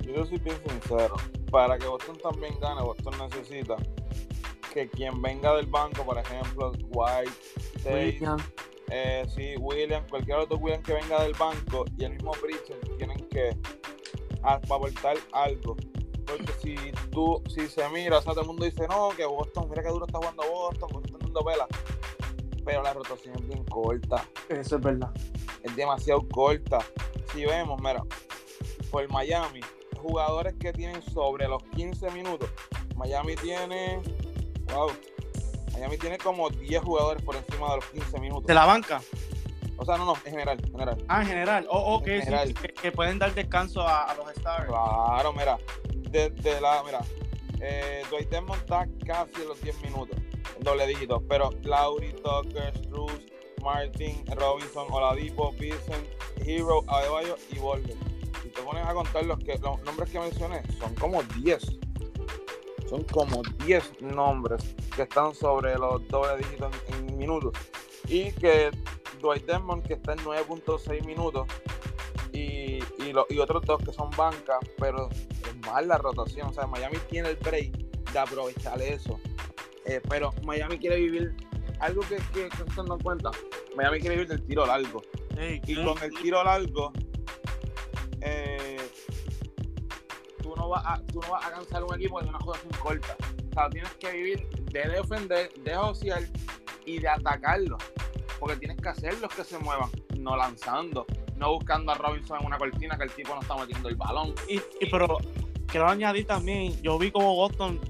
Yo 0.03 0.15
yo 0.15 0.25
soy 0.25 0.39
bien 0.39 0.57
sincero. 0.65 1.17
Para 1.51 1.77
que 1.79 1.89
Boston 1.89 2.17
también 2.23 2.55
gane, 2.61 2.81
Boston 2.81 3.15
necesita 3.19 3.75
que 4.73 4.89
quien 4.89 5.21
venga 5.21 5.53
del 5.57 5.67
banco, 5.67 6.05
por 6.05 6.17
ejemplo, 6.17 6.71
White, 6.91 7.33
Tate, 7.83 8.19
William. 8.19 8.39
Eh, 8.91 9.27
sí, 9.35 9.55
William, 9.59 10.07
cualquier 10.09 10.39
otro 10.39 10.57
William 10.59 10.83
que 10.83 10.95
venga 10.95 11.23
del 11.23 11.35
banco 11.35 11.85
y 11.97 12.05
el 12.05 12.13
mismo 12.13 12.33
Pritchard 12.33 12.97
tienen 12.97 13.19
que 13.29 13.57
aportar 14.43 15.17
algo. 15.33 15.77
Porque 16.27 16.53
si 16.61 16.77
tú, 17.11 17.43
si 17.49 17.69
se 17.69 17.89
mira, 17.89 18.19
o 18.19 18.23
sea, 18.23 18.33
todo 18.33 18.43
el 18.43 18.47
mundo 18.49 18.65
dice, 18.65 18.87
no, 18.87 19.11
que 19.17 19.25
Boston, 19.25 19.69
mira 19.71 19.83
que 19.83 19.89
duro 19.89 20.07
está 20.07 20.19
jugando 20.19 20.43
Boston, 20.51 20.89
Boston 20.93 21.15
está 21.15 21.25
dando 21.25 21.45
vela. 21.45 21.67
Pero 22.65 22.83
la 22.83 22.93
rotación 22.93 23.35
es 23.37 23.49
bien 23.49 23.65
corta, 23.65 24.29
Eso 24.49 24.77
es 24.77 24.83
verdad. 24.83 25.11
es 25.63 25.75
demasiado 25.75 26.27
corta. 26.29 26.81
Si 27.33 27.47
vemos, 27.47 27.81
mira, 27.81 28.03
por 28.91 29.09
Miami, 29.11 29.61
jugadores 29.97 30.55
que 30.61 30.73
tienen 30.73 31.03
sobre 31.03 31.49
los 31.49 31.63
15 31.77 32.11
minutos. 32.11 32.51
Miami 32.95 33.37
tiene, 33.37 34.01
wow, 34.75 34.91
Miami 35.79 35.97
tiene 35.97 36.19
como 36.19 36.51
10 36.51 36.83
jugadores 36.83 37.23
por 37.23 37.37
encima 37.37 37.71
de 37.71 37.77
los 37.77 37.85
15 37.87 38.21
minutos. 38.21 38.47
¿De 38.47 38.55
la 38.55 38.67
banca? 38.67 39.01
O 39.77 39.85
sea, 39.85 39.97
no, 39.97 40.07
no, 40.07 40.15
en 40.25 40.33
general, 40.33 40.59
en 40.61 40.73
general. 40.73 41.05
Ah, 41.07 41.23
en 41.23 41.29
general. 41.29 41.67
O 41.71 41.95
ok, 41.95 42.05
sí, 42.05 42.11
general. 42.23 42.55
que, 42.55 42.69
que 42.75 42.93
pueden 42.93 43.19
dar 43.19 43.33
descanso 43.33 43.83
a, 43.83 44.05
a 44.05 44.15
los 44.17 44.29
Stars. 44.31 44.67
Claro, 44.67 45.33
mira, 45.33 45.57
desde 46.11 46.61
la, 46.61 46.83
mira, 46.83 47.01
eh, 47.61 48.03
Dwight 48.11 48.29
Desmond 48.29 48.61
está 48.61 48.89
casi 49.07 49.43
en 49.43 49.49
los 49.49 49.61
10 49.63 49.83
minutos, 49.83 50.17
en 50.57 50.65
doble 50.65 50.87
dígito, 50.89 51.23
pero 51.29 51.51
Lowry, 51.63 52.13
Tucker, 52.15 52.77
Struz, 52.77 53.21
Martin, 53.63 54.25
Robinson, 54.35 54.87
Oladipo, 54.91 55.53
Vincent, 55.53 56.09
Hero, 56.45 56.83
Adebayo 56.89 57.37
y 57.53 57.59
Volver. 57.59 57.95
Si 58.43 58.49
te 58.49 58.63
pones 58.63 58.85
a 58.85 58.95
contar 58.95 59.25
los, 59.27 59.39
que, 59.39 59.57
los 59.59 59.81
nombres 59.83 60.11
que 60.11 60.19
mencioné, 60.19 60.63
son 60.81 60.93
como 60.97 61.23
10. 61.23 61.79
Son 62.89 63.03
como 63.05 63.43
10 63.67 64.01
nombres 64.03 64.75
que 64.95 65.03
están 65.03 65.35
sobre 65.35 65.77
los 65.79 66.07
doble 66.09 66.39
dígitos 66.39 66.75
en, 66.89 67.09
en 67.11 67.19
minutos. 67.19 67.53
Y 68.09 68.33
que 68.33 68.71
Dwight 69.21 69.45
Desmond, 69.47 69.87
que 69.87 69.95
está 69.95 70.13
en 70.13 70.19
9.6 70.21 71.05
minutos, 71.05 71.47
y, 72.33 72.79
y, 72.99 73.13
lo- 73.13 73.27
y 73.29 73.39
otros 73.39 73.63
dos 73.65 73.83
que 73.85 73.93
son 73.93 74.11
bancas, 74.17 74.59
pero 74.79 75.09
es 75.11 75.57
más 75.67 75.85
la 75.87 75.99
rotación. 75.99 76.49
O 76.49 76.53
sea, 76.53 76.67
Miami 76.67 76.97
tiene 77.11 77.31
el 77.31 77.37
break 77.37 77.73
de 78.13 78.19
aprovechar 78.19 78.81
eso. 78.81 79.19
Eh, 79.85 80.01
pero 80.09 80.33
Miami 80.45 80.79
quiere 80.79 80.97
vivir 80.97 81.35
algo 81.81 82.03
que, 82.03 82.17
que, 82.33 82.49
que 82.49 82.83
no 82.87 82.99
cuenta. 82.99 83.31
Miami 83.77 84.01
quiere 84.01 84.17
vivir 84.17 84.29
del 84.29 84.43
tiro 84.45 84.67
largo. 84.67 85.03
Y 85.67 85.75
con 85.85 86.03
el 86.03 86.11
tiro 86.21 86.43
largo, 86.45 86.93
vas 90.71 90.83
a, 90.87 91.01
tú 91.13 91.21
no 91.21 91.31
vas 91.33 91.45
a 91.47 91.51
cansar 91.51 91.85
un 91.85 91.95
equipo 91.95 92.21
de 92.21 92.29
una 92.29 92.39
rotación 92.39 92.73
corta. 92.81 93.17
O 93.51 93.55
sea, 93.55 93.69
tienes 93.71 93.91
que 93.95 94.13
vivir 94.13 94.47
de 94.73 94.89
defender, 94.89 95.53
de 95.65 95.75
josear 95.75 96.23
y 96.87 96.99
de 96.99 97.09
atacarlo. 97.09 97.79
Porque 98.39 98.57
tienes 98.57 98.77
que 98.81 98.89
hacerlos 98.89 99.35
que 99.35 99.43
se 99.45 99.59
muevan, 99.59 99.91
no 100.17 100.37
lanzando, 100.37 101.07
no 101.37 101.53
buscando 101.55 101.91
a 101.93 101.95
Robinson 101.97 102.39
en 102.41 102.47
una 102.47 102.59
cortina 102.59 102.97
que 102.97 103.05
el 103.05 103.11
tipo 103.13 103.35
no 103.35 103.41
está 103.41 103.57
metiendo 103.57 103.89
el 103.89 103.97
balón. 103.97 104.35
Y, 104.49 104.57
y- 104.57 104.91
pero 104.91 105.19
quiero 105.67 105.89
añadir 105.89 106.27
también, 106.27 106.81
yo 106.83 106.99
vi 106.99 107.11
como 107.11 107.35
Boston 107.35 107.81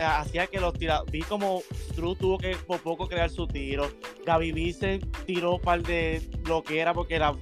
hacía 0.00 0.46
que 0.46 0.60
los 0.60 0.74
tira, 0.74 1.02
vi 1.10 1.22
como 1.22 1.60
Drew 1.96 2.14
tuvo 2.14 2.38
que 2.38 2.54
por 2.54 2.78
poco 2.80 3.08
crear 3.08 3.28
su 3.30 3.48
tiro, 3.48 3.88
Gaby 4.24 4.52
Vicent 4.52 5.04
tiró 5.26 5.54
un 5.54 5.60
par 5.60 5.82
de 5.82 6.22
lo 6.46 6.62
que 6.62 6.78
era 6.78 6.94
porque 6.94 7.16
era- 7.16 7.34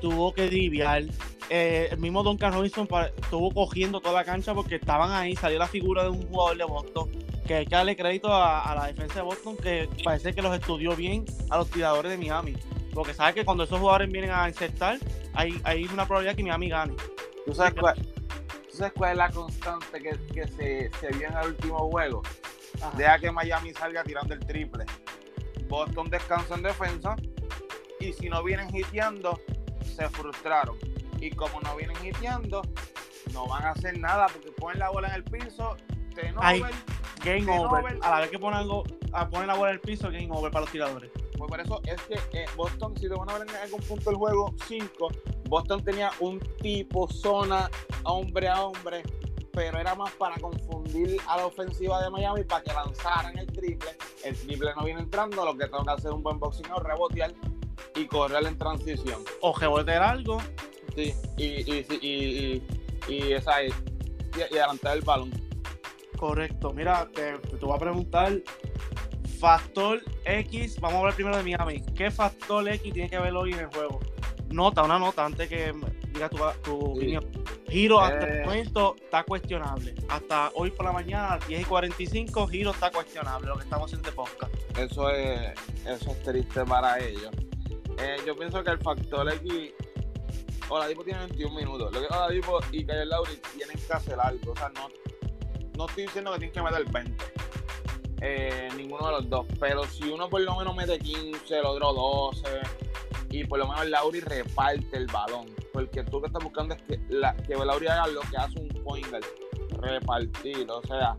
tuvo 0.00 0.32
que 0.34 0.46
driviar, 0.46 1.04
Eh, 1.50 1.88
el 1.90 1.98
mismo 1.98 2.22
Duncan 2.22 2.52
Robinson 2.52 2.86
estuvo 3.16 3.50
cogiendo 3.52 4.00
toda 4.00 4.14
la 4.14 4.24
cancha 4.24 4.54
porque 4.54 4.74
estaban 4.76 5.10
ahí, 5.12 5.34
salió 5.34 5.58
la 5.58 5.66
figura 5.66 6.02
de 6.02 6.10
un 6.10 6.28
jugador 6.28 6.58
de 6.58 6.64
Boston, 6.64 7.10
que 7.46 7.54
hay 7.54 7.66
que 7.66 7.74
darle 7.74 7.96
crédito 7.96 8.32
a, 8.32 8.70
a 8.70 8.74
la 8.74 8.86
defensa 8.86 9.14
de 9.14 9.22
Boston 9.22 9.56
que 9.56 9.88
parece 10.04 10.34
que 10.34 10.42
los 10.42 10.54
estudió 10.54 10.94
bien 10.94 11.24
a 11.48 11.56
los 11.56 11.70
tiradores 11.70 12.12
de 12.12 12.18
Miami, 12.18 12.54
porque 12.92 13.14
sabe 13.14 13.32
que 13.32 13.44
cuando 13.44 13.64
esos 13.64 13.78
jugadores 13.78 14.10
vienen 14.10 14.30
a 14.30 14.46
insertar, 14.46 14.98
hay, 15.32 15.58
hay 15.64 15.84
una 15.86 16.06
probabilidad 16.06 16.36
que 16.36 16.42
Miami 16.42 16.68
gane. 16.68 16.94
¿Tú 17.46 17.54
sabes 17.54 17.74
cuál, 17.80 17.94
tú 17.96 18.76
sabes 18.76 18.92
cuál 18.92 19.12
es 19.12 19.16
la 19.16 19.30
constante 19.30 20.00
que, 20.00 20.18
que 20.34 20.46
se, 20.48 20.90
se 21.00 21.16
vio 21.16 21.28
en 21.28 21.36
el 21.38 21.46
último 21.46 21.78
juego? 21.90 22.22
Ajá. 22.82 22.92
Deja 22.96 23.18
que 23.18 23.30
Miami 23.30 23.72
salga 23.72 24.04
tirando 24.04 24.34
el 24.34 24.40
triple. 24.40 24.84
Boston 25.68 26.10
descansa 26.10 26.54
en 26.54 26.62
defensa. 26.62 27.16
Y 28.00 28.12
si 28.12 28.28
no 28.28 28.42
vienen 28.44 28.68
hiteando, 28.74 29.40
se 29.82 30.08
frustraron. 30.10 30.76
Y 31.20 31.30
como 31.30 31.60
no 31.60 31.76
vienen 31.76 31.96
hiteando, 32.04 32.62
no 33.32 33.46
van 33.46 33.64
a 33.64 33.70
hacer 33.70 33.98
nada 33.98 34.26
porque 34.28 34.50
ponen 34.52 34.78
la 34.78 34.90
bola 34.90 35.08
en 35.08 35.14
el 35.14 35.24
piso. 35.24 35.76
Ay. 36.36 36.60
over. 36.60 36.74
Game 37.24 37.50
over. 37.50 37.80
over. 37.80 37.98
A 38.02 38.10
la 38.10 38.20
vez 38.20 38.30
que 38.30 38.38
ponen 38.38 38.58
algo, 38.60 38.84
a 39.12 39.28
poner 39.28 39.46
la 39.46 39.54
bola 39.54 39.70
en 39.70 39.74
el 39.74 39.80
piso, 39.80 40.10
game 40.10 40.28
over 40.30 40.50
para 40.50 40.62
los 40.62 40.72
tiradores. 40.72 41.10
Pues 41.36 41.48
por 41.48 41.60
eso 41.60 41.80
es 41.84 42.02
que 42.02 42.38
eh, 42.40 42.46
Boston, 42.56 42.94
si 42.96 43.08
te 43.08 43.14
van 43.14 43.30
a 43.30 43.38
ver 43.38 43.48
en 43.48 43.54
algún 43.56 43.80
punto 43.80 44.10
del 44.10 44.18
juego 44.18 44.54
5, 44.66 45.08
Boston 45.48 45.84
tenía 45.84 46.10
un 46.18 46.40
tipo 46.60 47.08
zona 47.08 47.70
hombre 48.04 48.48
a 48.48 48.64
hombre, 48.64 49.02
pero 49.52 49.78
era 49.78 49.94
más 49.94 50.10
para 50.12 50.36
confundir 50.38 51.16
a 51.28 51.36
la 51.36 51.46
ofensiva 51.46 52.02
de 52.02 52.10
Miami 52.10 52.42
para 52.42 52.64
que 52.64 52.72
lanzaran 52.72 53.38
el 53.38 53.46
triple. 53.46 53.90
El 54.24 54.36
triple 54.36 54.72
no 54.76 54.84
viene 54.84 55.00
entrando, 55.00 55.44
lo 55.44 55.56
que 55.56 55.66
tengo 55.66 55.84
que 55.84 55.90
hacer 55.90 56.10
es 56.10 56.14
un 56.16 56.22
buen 56.22 56.40
boxing 56.40 56.70
o 56.72 56.80
rebotear 56.80 57.32
y 57.94 58.06
correr 58.06 58.44
en 58.44 58.58
transición. 58.58 59.22
O 59.40 59.56
rebotear 59.56 60.02
algo. 60.02 60.38
Sí, 60.94 61.14
y, 61.36 61.44
y, 61.44 61.86
y, 62.02 62.62
y, 63.08 63.32
esa 63.32 63.62
es, 63.62 63.72
y, 64.36 64.38
y 64.54 64.58
adelantar 64.58 64.96
el 64.96 65.02
balón. 65.02 65.30
Correcto. 66.16 66.72
Mira, 66.72 67.08
te, 67.14 67.38
te 67.38 67.56
voy 67.64 67.76
a 67.76 67.78
preguntar. 67.78 68.32
Factor 69.38 70.00
X, 70.24 70.80
vamos 70.80 70.96
a 70.96 70.98
hablar 70.98 71.14
primero 71.14 71.36
de 71.36 71.44
Miami. 71.44 71.80
¿Qué 71.94 72.10
factor 72.10 72.68
X 72.68 72.92
tiene 72.92 73.08
que 73.08 73.18
ver 73.18 73.32
hoy 73.34 73.52
en 73.52 73.60
el 73.60 73.66
juego? 73.66 74.00
Nota, 74.50 74.82
una 74.82 74.98
nota 74.98 75.24
antes 75.24 75.48
que 75.48 75.72
diga 76.12 76.28
tu, 76.28 76.38
tu 76.64 76.76
opinión. 76.92 77.24
Giro 77.68 78.00
hasta 78.00 78.26
Eh. 78.26 78.38
el 78.40 78.44
momento 78.46 78.96
está 79.00 79.22
cuestionable. 79.22 79.94
Hasta 80.08 80.50
hoy 80.54 80.70
por 80.72 80.86
la 80.86 80.92
mañana, 80.92 81.38
10 81.46 81.60
y 81.60 81.64
45, 81.64 82.48
Giro 82.48 82.70
está 82.72 82.90
cuestionable, 82.90 83.46
lo 83.46 83.56
que 83.56 83.64
estamos 83.64 83.86
haciendo 83.86 84.10
de 84.10 84.16
podcast. 84.16 84.52
Eso 84.76 85.10
es, 85.10 85.52
eso 85.86 86.10
es 86.10 86.22
triste 86.24 86.64
para 86.64 86.98
ellos. 86.98 87.30
Eh, 87.98 88.16
yo 88.26 88.34
pienso 88.36 88.64
que 88.64 88.70
el 88.70 88.78
factor 88.78 89.32
X, 89.34 89.72
Oladipo 90.68 91.04
tiene 91.04 91.20
21 91.20 91.54
minutos. 91.54 91.92
Lo 91.92 92.00
que 92.00 92.06
Oladipo 92.06 92.60
y 92.72 92.84
Kyle 92.84 93.06
Lowry 93.06 93.40
tienen 93.56 93.78
que 93.78 93.92
hacer 93.92 94.18
algo. 94.20 94.52
O 94.52 94.56
sea, 94.56 94.68
no, 94.70 94.88
no 95.76 95.86
estoy 95.86 96.04
diciendo 96.04 96.32
que 96.32 96.38
tienen 96.38 96.54
que 96.54 96.62
meter 96.62 96.84
20. 96.90 97.24
Eh, 98.20 98.68
ninguno 98.76 99.06
de 99.06 99.12
los 99.12 99.30
dos. 99.30 99.46
Pero 99.60 99.84
si 99.84 100.04
uno 100.10 100.28
por 100.28 100.40
lo 100.40 100.56
menos 100.56 100.74
mete 100.74 100.98
15, 100.98 101.58
el 101.58 101.64
otro 101.64 101.92
12, 101.92 102.42
y 103.30 103.44
por 103.44 103.58
lo 103.58 103.68
menos 103.68 103.88
Lowry 103.88 104.20
reparte 104.20 104.96
el 104.96 105.06
balón. 105.06 105.46
Porque 105.72 106.02
tú 106.04 106.16
lo 106.16 106.22
que 106.22 106.26
estás 106.28 106.42
buscando 106.42 106.74
es 106.74 106.82
que, 106.82 107.00
la, 107.08 107.36
que 107.36 107.54
Lowry 107.54 107.86
haga 107.86 108.06
lo 108.08 108.20
que 108.22 108.36
hace 108.36 108.58
un 108.58 108.68
point 108.82 109.06
guard, 109.08 109.24
repartir. 109.80 110.66
O 110.70 110.82
sea, 110.82 111.16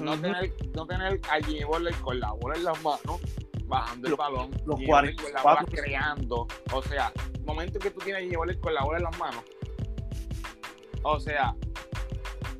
no 0.00 0.18
tener, 0.20 0.52
no 0.74 0.86
tener 0.86 1.20
a 1.30 1.44
Jimmy 1.44 1.64
Butler 1.64 1.94
con 1.96 2.20
la 2.20 2.32
bola 2.32 2.56
en 2.56 2.64
las 2.64 2.82
manos, 2.82 3.20
bajando 3.66 4.08
el 4.08 4.14
balón, 4.14 4.50
los 4.66 4.78
Butler 4.80 5.16
con 5.16 5.32
la 5.32 5.42
bola 5.42 5.64
44. 5.64 5.66
creando. 5.66 6.46
O 6.72 6.82
sea, 6.82 7.12
momento 7.44 7.78
que 7.78 7.90
tú 7.90 8.00
tienes 8.00 8.22
Jimmy 8.22 8.36
Butler 8.36 8.60
con 8.60 8.74
la 8.74 8.84
bola 8.84 8.98
en 8.98 9.04
las 9.04 9.18
manos, 9.18 9.44
o 11.02 11.20
sea, 11.20 11.54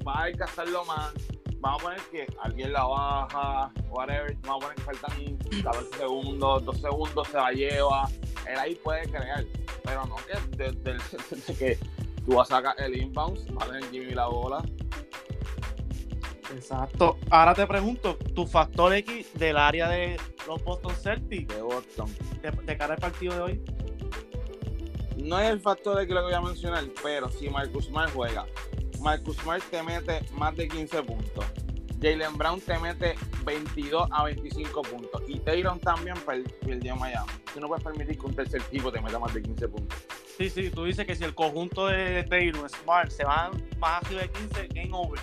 vas 0.05 0.19
a 0.19 0.31
gastarlo 0.31 0.85
más. 0.85 1.13
Vamos 1.59 1.81
a 1.81 1.85
poner 1.85 2.01
que 2.11 2.27
alguien 2.43 2.73
la 2.75 2.85
baja, 2.85 3.73
whatever. 3.89 4.37
Vamos 4.43 4.65
a 4.65 4.67
poner 4.67 4.77
que 4.77 4.83
faltan 4.83 5.63
14 5.63 5.97
segundos, 5.97 6.65
2 6.67 6.81
segundos, 6.81 7.29
se 7.29 7.37
la 7.39 7.53
lleva. 7.53 8.09
Él 8.47 8.59
ahí 8.59 8.75
puede 8.75 9.09
crear, 9.09 9.45
pero 9.83 10.05
no 10.05 10.17
que 10.17 10.57
desde, 10.57 10.99
desde 11.31 11.55
que 11.59 11.79
tú 12.27 12.37
vas 12.37 12.53
a 12.53 12.57
sacar 12.57 12.79
el 12.81 13.01
inbound, 13.01 13.59
va 13.59 13.65
a 13.65 13.69
tener 13.69 13.91
Jimmy 13.91 14.11
la 14.11 14.27
bola. 14.27 14.63
Exacto. 16.55 17.19
Ahora 17.31 17.55
te 17.55 17.67
pregunto, 17.67 18.17
tu 18.35 18.47
factor 18.47 18.93
X 18.95 19.33
del 19.35 19.57
área 19.57 19.89
de 19.89 20.17
los 20.47 20.63
Boston 20.65 20.95
Celtics 20.95 21.55
de 21.55 21.63
Boston. 21.63 22.15
de, 22.43 22.51
de 22.51 22.77
cara 22.79 22.95
al 22.95 23.01
partido 23.01 23.35
de 23.35 23.41
hoy. 23.41 23.63
No 25.17 25.39
es 25.41 25.49
el 25.51 25.61
factor 25.61 26.07
que 26.07 26.13
lo 26.13 26.21
que 26.21 26.27
voy 26.27 26.35
a 26.35 26.41
mencionar, 26.41 26.85
pero 27.03 27.31
si 27.31 27.49
Marcus 27.49 27.87
Smart 27.87 28.13
juega, 28.13 28.47
Marcus 29.01 29.37
Smart 29.39 29.63
te 29.71 29.83
mete 29.83 30.21
más 30.33 30.55
de 30.57 30.69
15 30.69 31.03
puntos. 31.03 31.45
Jalen 32.03 32.37
Brown 32.37 32.61
te 32.61 32.79
mete 32.79 33.15
22 33.47 34.09
a 34.11 34.25
25 34.25 34.83
puntos. 34.83 35.23
Y 35.27 35.39
Tayron 35.39 35.81
también 35.81 36.17
per- 36.27 36.43
perdió 36.61 36.95
Miami. 36.97 37.31
Tú 37.55 37.61
no 37.61 37.69
puedes 37.69 37.83
permitir 37.83 38.19
que 38.19 38.27
un 38.27 38.35
tercer 38.35 38.63
tipo 38.65 38.93
te 38.93 39.01
meta 39.01 39.19
más 39.19 39.33
de 39.33 39.43
15 39.43 39.69
puntos. 39.69 39.99
Sí, 40.37 40.51
sí, 40.51 40.69
tú 40.69 40.85
dices 40.85 41.07
que 41.07 41.15
si 41.17 41.25
el 41.25 41.35
conjunto 41.35 41.87
de 41.87 42.25
Taylor, 42.25 42.69
Smart, 42.69 43.11
se 43.11 43.25
van 43.25 43.53
más 43.79 44.03
arriba 44.05 44.23
de 44.23 44.31
15, 44.31 44.69
game 44.75 44.91
over. 44.93 45.21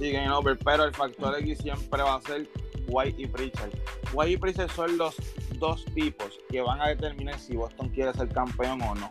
Over, 0.00 0.58
pero 0.64 0.84
el 0.84 0.94
factor 0.94 1.38
X 1.40 1.58
siempre 1.58 2.02
va 2.02 2.14
a 2.14 2.20
ser 2.22 2.48
White 2.88 3.20
y 3.20 3.26
Pritchard. 3.26 3.70
White 4.14 4.32
y 4.32 4.36
Pritchard 4.38 4.70
son 4.70 4.96
los 4.96 5.14
dos 5.58 5.84
tipos 5.94 6.38
que 6.48 6.62
van 6.62 6.80
a 6.80 6.88
determinar 6.88 7.38
si 7.38 7.54
Boston 7.54 7.90
quiere 7.90 8.12
ser 8.14 8.28
campeón 8.28 8.80
o 8.82 8.94
no. 8.94 9.10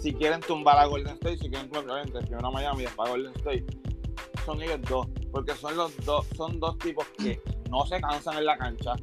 Si 0.00 0.12
quieren 0.12 0.40
tumbar 0.40 0.78
a 0.78 0.84
Golden 0.84 1.14
State, 1.14 1.38
si 1.38 1.48
quieren 1.48 1.70
tumbar 1.70 1.90
obviamente, 1.90 2.20
primero 2.20 2.46
a 2.46 2.50
Miami 2.50 2.82
y 2.82 2.84
después 2.84 3.08
a 3.08 3.12
Golden 3.12 3.34
State, 3.36 3.66
son 4.44 4.62
ellos 4.62 4.80
dos, 4.82 5.06
porque 5.32 5.54
son 5.54 5.76
los 5.76 5.96
dos, 6.04 6.26
son 6.36 6.60
dos 6.60 6.76
tipos 6.78 7.06
que 7.16 7.40
no 7.70 7.86
se 7.86 8.00
cansan 8.00 8.36
en 8.36 8.46
la 8.46 8.58
cancha, 8.58 8.94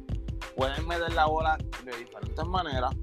pueden 0.56 0.86
meter 0.86 1.12
la 1.12 1.26
bola 1.26 1.58
de 1.84 1.96
diferentes 1.96 2.46
maneras, 2.46 2.94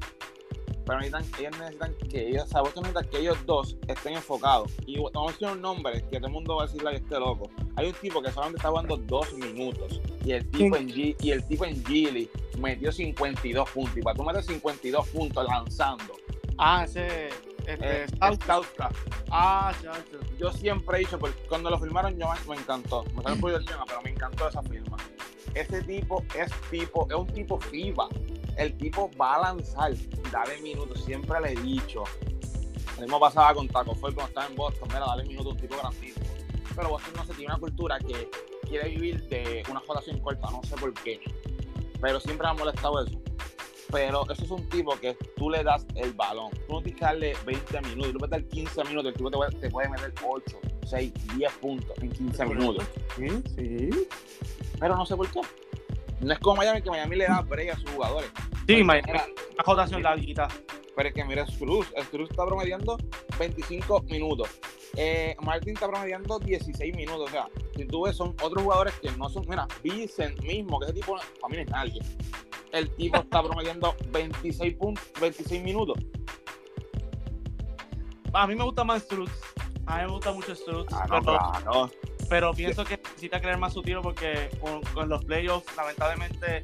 pero 0.86 1.00
necesitan, 1.00 1.40
ellos 1.40 1.60
necesitan 1.60 1.96
que 2.10 2.28
ellos, 2.30 2.50
sabes 2.50 2.76
necesitan 2.76 3.10
que 3.10 3.20
ellos 3.20 3.38
dos 3.46 3.78
estén 3.88 4.14
enfocados. 4.14 4.72
Y 4.86 5.00
vamos 5.00 5.30
a 5.30 5.34
decir 5.34 5.48
un 5.48 5.62
nombre 5.62 6.04
que 6.10 6.18
todo 6.18 6.28
el 6.28 6.34
mundo 6.34 6.56
va 6.56 6.64
a 6.64 6.66
decirle 6.68 6.92
que 6.92 6.98
esté 6.98 7.20
loco. 7.20 7.50
Hay 7.76 7.88
un 7.88 7.94
tipo 7.94 8.22
que 8.22 8.32
solamente 8.32 8.58
está 8.58 8.70
jugando 8.70 8.98
dos 8.98 9.34
minutos 9.34 10.02
y 10.26 10.32
el 10.32 10.50
tipo 10.52 10.76
en 10.76 10.90
G, 10.90 11.16
y 11.20 11.32
el 11.32 11.46
tipo 11.48 11.66
en 11.66 11.84
Gili 11.86 12.30
metió 12.60 12.92
52 12.92 13.70
puntos. 13.70 13.98
Y 13.98 14.02
para 14.02 14.16
tú 14.16 14.24
meter 14.24 14.44
52 14.44 15.08
puntos 15.10 15.46
lanzando. 15.46 16.14
Ah, 16.58 16.84
ese 16.86 17.30
este, 17.68 18.04
eh. 18.04 18.06
Ah, 19.32 19.74
ya, 19.82 19.92
ya. 19.94 20.38
Yo 20.38 20.52
siempre 20.52 20.98
he 20.98 21.00
dicho, 21.02 21.18
porque 21.18 21.36
cuando 21.48 21.70
lo 21.70 21.80
filmaron 21.80 22.18
yo 22.18 22.28
me, 22.48 22.56
encantó. 22.56 23.04
Me 23.16 23.24
salió 23.24 23.40
poquito 23.40 23.60
el 23.60 23.66
tema, 23.66 23.86
pero 23.88 24.02
me 24.02 24.12
encantó 24.12 24.48
esa 24.50 24.62
firma. 24.64 24.98
Ese 25.54 25.82
tipo 25.84 26.24
es 26.36 26.52
tipo, 26.70 27.08
es 27.10 27.16
un 27.16 27.28
tipo 27.28 27.60
FIBA. 27.60 28.10
El 28.58 28.78
tipo 28.78 29.10
va 29.20 29.36
a 29.36 29.42
lanzar, 29.42 29.94
dale 30.32 30.62
minutos, 30.62 31.04
siempre 31.04 31.40
le 31.42 31.54
he 31.54 31.56
dicho. 31.62 32.04
Lo 32.96 33.02
mismo 33.02 33.20
pasaba 33.20 33.54
con 33.56 33.68
Taco 33.68 33.96
Fue 33.96 34.14
cuando 34.14 34.30
estaba 34.30 34.48
en 34.48 34.56
Boston, 34.56 34.88
mira, 34.90 35.06
dale 35.08 35.24
minutos, 35.26 35.54
un 35.54 35.60
tipo 35.60 35.76
grandísimo. 35.78 36.26
Pero 36.76 36.90
Boston 36.90 37.14
no 37.16 37.26
se 37.26 37.34
tiene 37.34 37.54
una 37.54 37.60
cultura 37.60 38.00
que 38.00 38.30
quiere 38.68 38.90
vivir 38.90 39.28
de 39.30 39.64
una 39.70 39.80
jodación 39.82 40.20
corta, 40.20 40.50
no 40.52 40.62
sé 40.64 40.76
por 40.76 40.94
qué. 40.94 41.20
Pero 42.02 42.20
siempre 42.20 42.46
me 42.48 42.52
ha 42.52 42.54
molestado 42.54 43.04
eso. 43.04 43.20
Pero 43.92 44.24
eso 44.30 44.44
es 44.44 44.50
un 44.50 44.68
tipo 44.70 44.96
que 45.00 45.16
tú 45.36 45.52
le 45.52 45.64
das 45.64 45.86
el 45.96 46.14
balón. 46.14 46.52
Tú 46.68 46.74
no 46.74 46.82
tienes 46.82 47.00
que 47.00 47.06
darle 47.06 47.38
20 47.46 47.82
minutos. 47.82 48.14
Tú 48.14 48.20
metes 48.20 48.44
15 48.52 48.84
minutos, 48.86 49.12
el 49.12 49.14
tipo 49.14 49.30
te 49.30 49.38
puede, 49.38 49.52
te 49.52 49.70
puede 49.70 49.90
meter 49.90 50.14
8, 50.26 50.60
6, 50.88 51.14
10 51.38 51.54
puntos 51.54 51.98
en 52.02 52.10
15 52.10 52.46
minutos. 52.46 52.86
Sí, 53.16 53.28
sí. 53.56 53.90
Pero 54.80 54.96
no 54.96 55.06
sé 55.06 55.16
por 55.16 55.30
qué. 55.30 55.42
No 56.24 56.34
es 56.34 56.40
como 56.40 56.58
Miami, 56.58 56.82
que 56.82 56.90
Miami 56.90 57.16
le 57.18 57.26
da 57.26 57.42
break 57.42 57.72
a 57.72 57.76
sus 57.78 57.90
jugadores. 57.92 58.32
Sí, 58.68 58.84
Miami. 58.84 59.12
Una 59.12 59.64
jotación 59.64 60.04
larguita. 60.04 60.48
Pero 60.96 61.10
es 61.10 61.16
que 61.16 61.26
mira, 61.26 61.46
Struz, 61.48 61.88
Struz 62.04 62.30
está 62.30 62.46
promediando 62.46 62.98
25 63.40 64.04
minutos. 64.04 64.50
Eh, 64.96 65.36
Martin 65.42 65.74
está 65.74 65.88
promediando 65.88 66.40
16 66.40 66.96
minutos. 66.96 67.30
O 67.30 67.32
sea, 67.32 67.48
si 67.76 67.86
tú 67.86 68.04
ves, 68.04 68.16
son 68.16 68.36
otros 68.42 68.64
jugadores 68.64 68.94
que 69.02 69.12
no 69.12 69.28
son. 69.28 69.44
Mira, 69.48 69.68
Vincent 69.84 70.40
mismo, 70.42 70.80
que 70.80 70.86
ese 70.86 70.94
tipo 70.94 71.16
para 71.42 71.50
mí 71.50 71.58
no 71.58 71.62
es 71.64 71.70
nadie. 71.70 72.02
El 72.72 72.90
tipo 72.96 73.18
está 73.18 73.42
promediando 73.44 73.96
26, 74.12 74.76
puntos, 74.76 75.04
26 75.20 75.64
minutos. 75.64 75.98
A 78.34 78.48
mí 78.48 78.56
me 78.56 78.64
gusta 78.64 78.84
más 78.84 79.04
Strutz. 79.04 79.32
A 79.86 79.98
mí 79.98 80.04
me 80.06 80.12
gusta 80.12 80.32
mucho 80.32 80.56
Strutz. 80.56 80.94
Ah, 80.94 81.06
no, 81.10 81.22
pero, 81.22 81.38
claro. 81.38 81.92
Pero 82.30 82.54
pienso 82.54 82.84
que 82.86 82.98
necesita 82.98 83.40
creer 83.42 83.58
más 83.58 83.74
su 83.74 83.82
tiro 83.82 84.02
porque 84.02 84.50
con, 84.62 84.82
con 84.94 85.10
los 85.10 85.24
playoffs, 85.26 85.76
lamentablemente, 85.76 86.64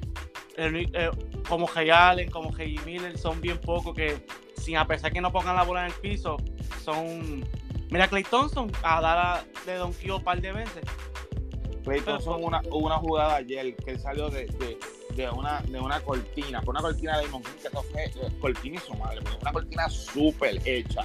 el- 0.58 0.90
eh, 0.94 1.10
como 1.48 1.68
Jay 1.68 1.90
Allen, 1.90 2.30
como 2.30 2.52
Jay 2.52 2.80
Miller, 2.86 3.18
son 3.18 3.40
bien 3.42 3.58
pocos 3.60 3.94
que, 3.96 4.26
sin 4.58 4.78
a 4.78 4.86
pesar 4.86 5.12
que 5.12 5.22
no 5.22 5.32
pongan 5.32 5.56
la 5.56 5.64
bola 5.64 5.82
en 5.86 5.88
el 5.88 6.00
piso, 6.00 6.38
son. 6.84 7.44
Mira, 7.92 8.08
Clay 8.08 8.24
Thompson 8.24 8.72
a 8.84 9.02
dar 9.02 9.44
de 9.66 9.76
donqueo 9.76 10.18
un 10.18 10.24
par 10.24 10.40
de 10.42 10.52
veces. 10.52 10.84
Clayton 11.84 12.22
son 12.22 12.44
una, 12.44 12.62
hubo 12.70 12.86
una 12.86 12.98
jugada 12.98 13.36
ayer 13.38 13.76
que 13.78 13.92
él 13.92 14.00
salió 14.00 14.30
de, 14.30 14.46
de, 14.46 14.78
de 15.16 15.30
una, 15.32 15.62
de 15.62 15.80
una 15.80 16.00
cortina, 16.02 16.62
fue 16.62 16.72
una 16.74 16.82
cortina 16.82 17.18
de 17.18 17.26
Green, 17.28 17.42
que 17.42 17.68
eso 17.68 17.84
fue 17.92 18.04
eh, 18.06 18.12
cortina 18.40 18.76
y 18.76 18.80
su 18.86 18.94
madre, 18.94 19.20
una 19.42 19.52
cortina 19.52 19.90
súper 19.90 20.62
hecha. 20.68 21.04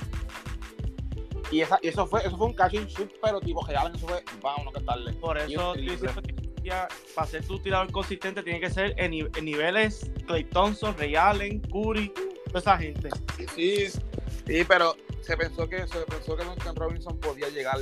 Y, 1.51 1.61
esa, 1.61 1.79
eso 1.83 2.07
fue 2.07 2.21
eso 2.27 2.37
fue 2.37 2.47
un 2.47 2.55
catch 2.55 2.77
and 2.77 2.89
shoot, 2.89 3.11
pero 3.23 3.41
tipo 3.41 3.65
Allen 3.67 3.95
eso 3.95 4.07
fue, 4.07 4.23
vámonos 4.43 4.73
que 4.75 4.81
tarde. 4.81 5.13
Por 5.15 5.39
eso 5.39 5.75
que 5.75 6.35
ya, 6.63 6.89
para 7.15 7.27
ser 7.27 7.45
tu 7.47 7.59
tirador 7.59 7.93
consistente 7.93 8.43
tiene 8.43 8.59
que 8.61 8.71
ser 8.71 8.95
en, 8.97 9.11
ni- 9.11 9.21
en 9.21 9.45
niveles 9.45 10.11
Clay 10.26 10.45
Thompson, 10.45 10.97
Ray 10.97 11.15
Allen, 11.15 11.61
Curry, 11.61 12.11
toda 12.47 12.59
esa 12.61 12.78
gente. 12.78 13.11
Sí, 13.54 13.87
sí, 13.89 14.65
pero 14.67 14.97
se 15.21 15.37
pensó 15.37 15.69
que 15.69 15.87
se 15.87 16.00
pensó 16.07 16.37
que 16.37 16.45
Duncan 16.45 16.75
Robinson 16.76 17.19
podía 17.21 17.49
llegar 17.50 17.76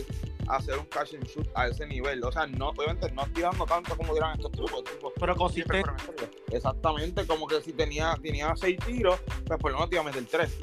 a 0.49 0.57
hacer 0.57 0.77
un 0.77 0.85
catch 0.87 1.15
and 1.15 1.25
shoot 1.29 1.49
a 1.55 1.69
ese 1.69 1.87
nivel. 1.87 2.23
O 2.25 2.33
sea, 2.33 2.47
no, 2.49 2.71
obviamente 2.71 3.11
no 3.13 3.25
tirando 3.29 3.65
tanto 3.65 3.97
como 3.97 4.13
dirán 4.15 4.33
estos 4.35 4.51
tipos. 4.51 4.83
tipos 4.83 5.13
Pero 5.19 5.37
consistente. 5.37 5.89
Exactamente, 6.51 7.25
como 7.27 7.47
que 7.47 7.61
si 7.63 7.73
tenía, 7.73 8.17
tenía 8.21 8.53
seis 8.57 8.77
tiros, 8.85 9.21
pues 9.47 9.61
por 9.61 9.71
lo 9.71 9.79
menos 9.79 9.91
te 9.91 9.97
iba 9.97 10.03
a 10.03 10.07
meter 10.07 10.25
tres. 10.27 10.59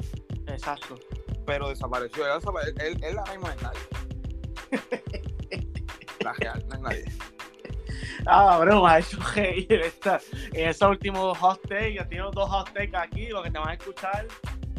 Exacto. 0.46 0.98
Pero 1.50 1.68
desapareció. 1.68 2.24
Él, 2.26 2.40
él, 2.80 2.98
él 3.04 3.18
ahora 3.18 3.32
mismo 3.32 3.48
no 3.48 3.52
es 3.54 3.62
nadie. 3.62 3.80
La 6.24 6.32
real, 6.34 6.64
no 6.68 6.74
es 6.76 6.80
nadie. 6.80 7.04
Ah, 8.26 8.58
bro, 8.60 8.84
me 8.84 8.90
ha 8.90 8.98
hecho 8.98 9.18
reír 9.34 9.72
esta, 9.72 10.20
en 10.52 10.68
esos 10.68 10.90
últimos 10.90 11.36
hot 11.38 11.60
takes. 11.62 11.94
Yo 11.94 12.06
tengo 12.06 12.30
dos 12.30 12.48
hot 12.50 12.72
takes 12.72 12.96
aquí, 12.96 13.28
lo 13.28 13.42
que 13.42 13.50
te 13.50 13.58
van 13.58 13.70
a 13.70 13.74
escuchar. 13.74 14.26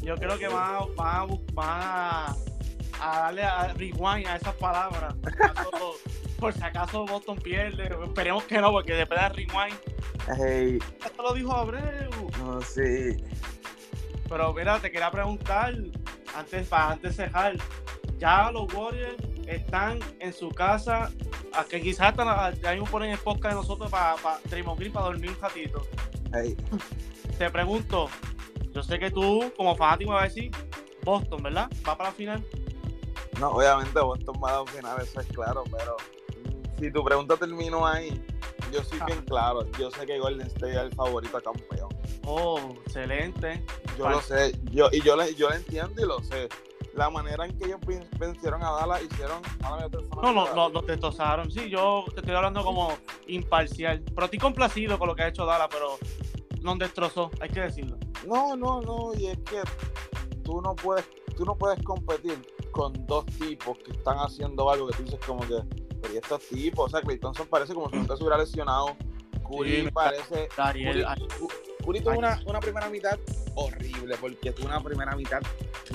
Yo 0.02 0.16
creo 0.16 0.38
que 0.38 0.48
van, 0.48 0.76
a- 0.76 0.86
van, 0.96 1.28
van 1.54 1.80
a, 1.82 2.36
darle 3.02 3.44
a 3.44 3.74
rewind 3.74 4.28
a 4.28 4.36
esas 4.38 4.56
palabras. 4.56 5.14
Por 5.22 5.34
si 5.34 5.44
acaso- 5.44 5.96
Por 6.40 6.54
si 6.54 6.64
acaso 6.64 7.06
Boston 7.06 7.38
pierde. 7.38 7.90
Esperemos 8.06 8.44
que 8.46 8.60
no, 8.60 8.72
porque 8.72 8.94
después 8.94 9.20
de 9.20 9.30
rewind, 9.30 9.78
Hey, 10.38 10.80
esto 11.04 11.22
lo 11.24 11.34
dijo 11.34 11.52
Abreu. 11.54 12.10
no 12.40 12.62
sé. 12.62 13.18
Pero 14.30 14.54
mira, 14.54 14.80
te 14.80 14.92
quería 14.92 15.12
preguntar, 15.12 15.76
antes, 16.36 16.68
para 16.68 16.92
antes 16.92 17.16
de 17.16 17.26
cerrar, 17.26 17.56
ya 18.18 18.52
los 18.52 18.72
Warriors 18.74 19.16
están 19.48 20.00
en 20.20 20.34
su 20.34 20.50
casa, 20.50 21.12
a 21.54 21.64
que 21.64 21.82
quizás 21.82 22.12
están, 22.12 22.60
ya 22.62 22.72
mismo 22.72 22.88
ponen 22.88 23.12
el 23.12 23.20
podcast 23.20 23.56
de 23.56 23.62
nosotros 23.62 23.90
para, 23.90 24.16
para 24.16 24.40
Green 24.50 24.92
para 24.92 25.06
dormir 25.08 25.32
un 25.32 25.40
ratito. 25.40 25.82
Hey. 26.34 26.56
Te 27.38 27.50
pregunto, 27.50 28.10
yo 28.74 28.84
sé 28.84 29.00
que 29.00 29.12
tú 29.12 29.52
como 29.58 29.76
fanático 29.76 30.12
me 30.12 30.16
vas 30.16 30.26
a 30.26 30.28
decir 30.28 30.52
Boston, 31.04 31.44
¿verdad? 31.44 31.70
Va 31.88 31.98
para 31.98 32.10
la 32.10 32.16
final. 32.16 32.46
No, 33.40 33.50
obviamente 33.50 34.00
Boston 34.00 34.36
va 34.44 34.52
a 34.52 34.62
un 34.62 34.68
final, 34.68 35.02
eso 35.02 35.20
es 35.20 35.28
claro, 35.28 35.64
pero 35.72 35.98
si 36.78 36.92
tu 36.92 37.04
pregunta 37.04 37.36
terminó 37.38 37.88
ahí, 37.88 38.24
yo 38.72 38.84
soy 38.84 39.00
bien 39.06 39.22
claro. 39.24 39.66
Yo 39.78 39.92
sé 39.92 40.06
que 40.06 40.20
Golden 40.20 40.48
State 40.48 40.72
es 40.72 40.78
el 40.78 40.94
favorito 40.94 41.38
a 41.38 41.42
campeón. 41.42 41.81
Oh, 42.26 42.60
excelente. 42.86 43.64
Yo 43.98 44.10
lo 44.10 44.22
sé, 44.22 44.56
yo, 44.72 44.90
y 44.92 45.02
yo 45.02 45.16
le, 45.16 45.34
yo 45.36 45.50
lo 45.50 45.56
entiendo 45.56 46.02
y 46.02 46.06
lo 46.08 46.20
sé. 46.24 46.48
La 46.94 47.10
manera 47.10 47.46
en 47.46 47.58
que 47.58 47.66
ellos 47.66 47.80
ven- 47.88 48.08
vencieron 48.20 48.62
a 48.64 48.72
Dallas 48.72 49.02
hicieron. 49.04 49.42
Ahora 49.64 49.88
me 49.88 49.98
estoy 49.98 50.08
No, 50.22 50.34
no, 50.34 50.54
no, 50.54 50.70
no 50.70 50.82
te 50.84 50.98
tosaron. 50.98 51.50
Sí, 51.50 51.70
yo 51.70 52.04
te 52.14 52.20
estoy 52.20 52.36
hablando 52.36 52.64
como 52.64 52.94
imparcial. 53.28 54.04
Pero 54.14 54.26
estoy 54.26 54.40
complacido 54.40 55.00
con 55.00 55.08
lo 55.08 55.16
que 55.16 55.24
ha 55.24 55.28
hecho 55.30 55.46
Dala, 55.46 55.70
pero 55.70 55.98
no 56.62 56.76
destrozó, 56.76 57.32
hay 57.40 57.50
que 57.50 57.62
decirlo. 57.62 57.98
No, 58.28 58.56
no, 58.56 58.82
no, 58.82 59.14
y 59.18 59.28
es 59.28 59.38
que 59.40 59.62
tú 60.44 60.62
no 60.62 60.76
puedes, 60.76 61.08
tú 61.36 61.46
no 61.46 61.56
puedes 61.58 61.82
competir 61.84 62.38
con 62.72 62.94
dos 63.08 63.26
tipos 63.26 63.78
que 63.80 63.92
están 63.94 64.18
haciendo 64.18 64.70
algo 64.70 64.88
que 64.88 64.98
tú 64.98 65.04
dices 65.04 65.20
como 65.26 65.42
que, 65.48 65.56
pero 66.02 66.14
¿y 66.14 66.18
estos 66.18 66.42
tipos? 66.50 66.86
O 66.86 66.90
sea, 66.90 67.02
Clay 67.02 67.18
Thompson 67.20 67.48
parece 67.48 67.74
como 67.74 67.90
si 67.90 67.96
nunca 67.96 68.16
se 68.18 68.24
hubiera 68.24 68.38
lesionado. 68.38 68.96
Curry 69.52 69.82
Sí, 69.84 69.92
parece. 69.92 70.48
Ariel, 70.58 71.06
Curry, 71.06 71.28
Cu- 71.40 71.50
Curry 71.86 72.00
tuvo 72.02 72.18
una, 72.18 72.42
una 72.46 72.60
primera 72.60 72.90
mitad 72.90 73.20
horrible, 73.56 74.16
porque 74.20 74.52
tuvo 74.52 74.68
una 74.68 74.82
primera 74.82 75.16
mitad 75.16 75.42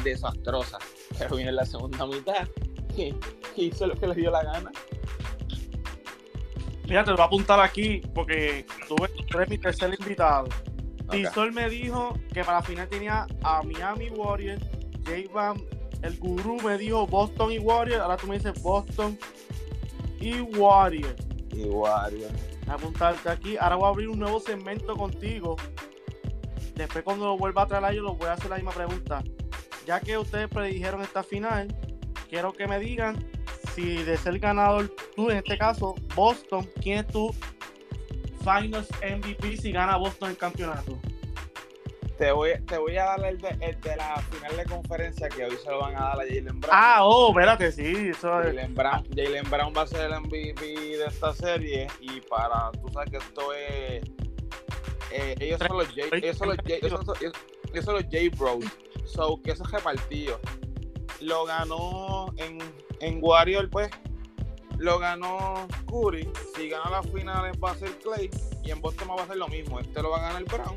desastrosa. 0.03 0.79
Pero 1.19 1.37
viene 1.37 1.53
la 1.53 1.65
segunda 1.65 2.07
mitad 2.07 2.47
y, 2.97 3.15
hizo 3.57 3.87
lo 3.87 3.95
que 3.95 4.07
le 4.07 4.15
dio 4.15 4.31
la 4.31 4.43
gana. 4.43 4.71
Mira, 6.85 7.05
te 7.05 7.11
lo 7.11 7.17
voy 7.17 7.25
a 7.25 7.27
apuntar 7.27 7.61
aquí 7.61 8.01
porque 8.15 8.65
tú 8.87 8.97
eres 9.35 9.49
mi 9.49 9.59
tercer 9.59 9.95
invitado. 9.99 10.49
Ok. 11.07 11.13
Tisol 11.13 11.53
me 11.53 11.69
dijo 11.69 12.17
que 12.33 12.45
para 12.45 12.59
la 12.59 12.63
final 12.63 12.89
tenía 12.89 13.27
a 13.43 13.63
Miami 13.63 14.09
Warriors, 14.11 14.63
J-Bam, 15.05 15.61
el 16.03 16.19
gurú 16.19 16.61
me 16.63 16.79
dijo 16.79 17.07
Boston 17.07 17.53
y 17.53 17.59
Warriors, 17.59 18.01
ahora 18.03 18.17
tú 18.17 18.27
me 18.29 18.37
dices 18.37 18.61
Boston 18.63 19.19
y 20.21 20.41
Warriors. 20.41 21.27
Y 21.53 21.65
Wario. 21.65 22.29
Apuntarte 22.69 23.29
aquí, 23.29 23.57
ahora 23.57 23.77
voy 23.77 23.85
a 23.87 23.89
abrir 23.89 24.09
un 24.09 24.19
nuevo 24.19 24.41
segmento 24.41 24.97
contigo. 24.97 25.57
Después 26.75 27.05
cuando 27.05 27.27
lo 27.27 27.39
vuelva 27.39 27.63
a 27.63 27.67
traer 27.67 27.93
ellos, 27.93 28.05
los 28.05 28.19
voy 28.19 28.29
a 28.29 28.33
hacer 28.33 28.51
la 28.51 28.57
misma 28.57 28.73
pregunta. 28.73 29.23
Ya 29.87 30.01
que 30.01 30.19
ustedes 30.19 30.49
predijeron 30.49 31.01
esta 31.03 31.23
final, 31.23 31.69
quiero 32.29 32.53
que 32.53 32.67
me 32.67 32.79
digan 32.79 33.17
si 33.75 34.03
de 34.03 34.17
ser 34.17 34.39
ganador, 34.39 34.95
tú 35.15 35.31
en 35.31 35.39
este 35.39 35.57
caso, 35.57 35.95
Boston, 36.15 36.69
¿quién 36.83 36.99
es 36.99 37.07
tu 37.07 37.35
Finals 38.41 38.89
MVP 39.03 39.57
si 39.59 39.71
gana 39.71 39.97
Boston 39.97 40.31
el 40.31 40.37
campeonato? 40.37 40.99
Te 42.19 42.33
voy, 42.33 42.51
te 42.67 42.79
voy 42.79 42.97
a 42.97 43.05
dar 43.05 43.25
el 43.27 43.39
de, 43.39 43.49
el 43.61 43.79
de 43.81 43.97
la 43.97 44.17
final 44.31 44.57
de 44.57 44.65
conferencia 44.65 45.29
que 45.29 45.45
hoy 45.45 45.57
se 45.63 45.71
lo 45.71 45.81
van 45.81 45.97
a 45.97 46.01
dar 46.01 46.13
a 46.21 46.25
Jalen 46.25 46.61
Brown. 46.61 46.71
Ah, 46.73 47.01
oh, 47.05 47.29
espérate, 47.31 47.71
sí, 47.73 48.09
eso 48.11 48.41
es. 48.41 48.47
Jalen 48.47 48.75
Brown, 48.75 49.05
Jalen 49.15 49.51
Brown 49.51 49.73
va 49.77 49.83
a 49.83 49.87
ser 49.87 50.11
el 50.11 50.21
MVP 50.21 50.65
de 50.97 51.05
esta 51.07 51.35
serie 51.35 51.87
y 52.01 52.23
para, 52.23 52.71
tú 52.73 52.89
sabes 52.91 53.11
que 53.11 53.17
esto 53.19 53.53
es, 53.53 54.03
eh, 55.13 55.35
ellos 55.41 55.59
son 55.59 55.77
los 55.77 55.89
J, 55.89 56.03
ellos 56.17 56.37
son 56.39 56.49
los 56.49 56.57
J, 56.57 56.75
ellos 56.75 56.91
son, 57.05 57.17
ellos- 57.21 57.33
ellos 57.73 57.85
son 57.85 57.95
los 57.95 58.05
J 58.05 58.17
Bros, 58.39 58.65
so 59.05 59.41
que 59.43 59.51
eso 59.53 59.65
es 59.65 59.71
repartido. 59.71 60.41
Lo 61.21 61.45
ganó 61.45 62.33
en, 62.39 62.59
en 63.01 63.19
Warrior, 63.23 63.69
pues, 63.69 63.91
lo 64.79 64.99
ganó 64.99 65.67
Curry. 65.87 66.29
Si 66.55 66.69
gana 66.69 66.91
las 66.91 67.07
finales 67.11 67.57
va 67.63 67.73
a 67.73 67.75
ser 67.75 67.91
Clay. 67.99 68.31
Y 68.63 68.71
en 68.71 68.81
Boston 68.81 69.09
va 69.17 69.23
a 69.23 69.27
ser 69.27 69.37
lo 69.37 69.49
mismo. 69.49 69.79
Este 69.81 70.03
lo 70.03 70.11
va 70.11 70.19
a 70.19 70.21
ganar 70.33 70.45
Brown. 70.45 70.77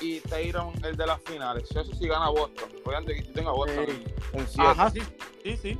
Y 0.00 0.20
Tatum 0.20 0.72
el 0.84 0.96
de 0.96 1.06
las 1.06 1.20
finales. 1.22 1.64
Eso 1.70 1.84
sí 1.94 2.08
gana 2.08 2.28
Boston. 2.30 2.70
Obviamente 2.84 3.14
que 3.16 3.22
yo 3.24 3.32
tengo 3.32 3.50
a 3.50 3.52
Boston 3.52 3.84
en 4.32 4.46
7. 4.48 4.62
Ajá, 4.62 4.90
sí, 4.90 5.00
sí, 5.44 5.56
sí. 5.56 5.78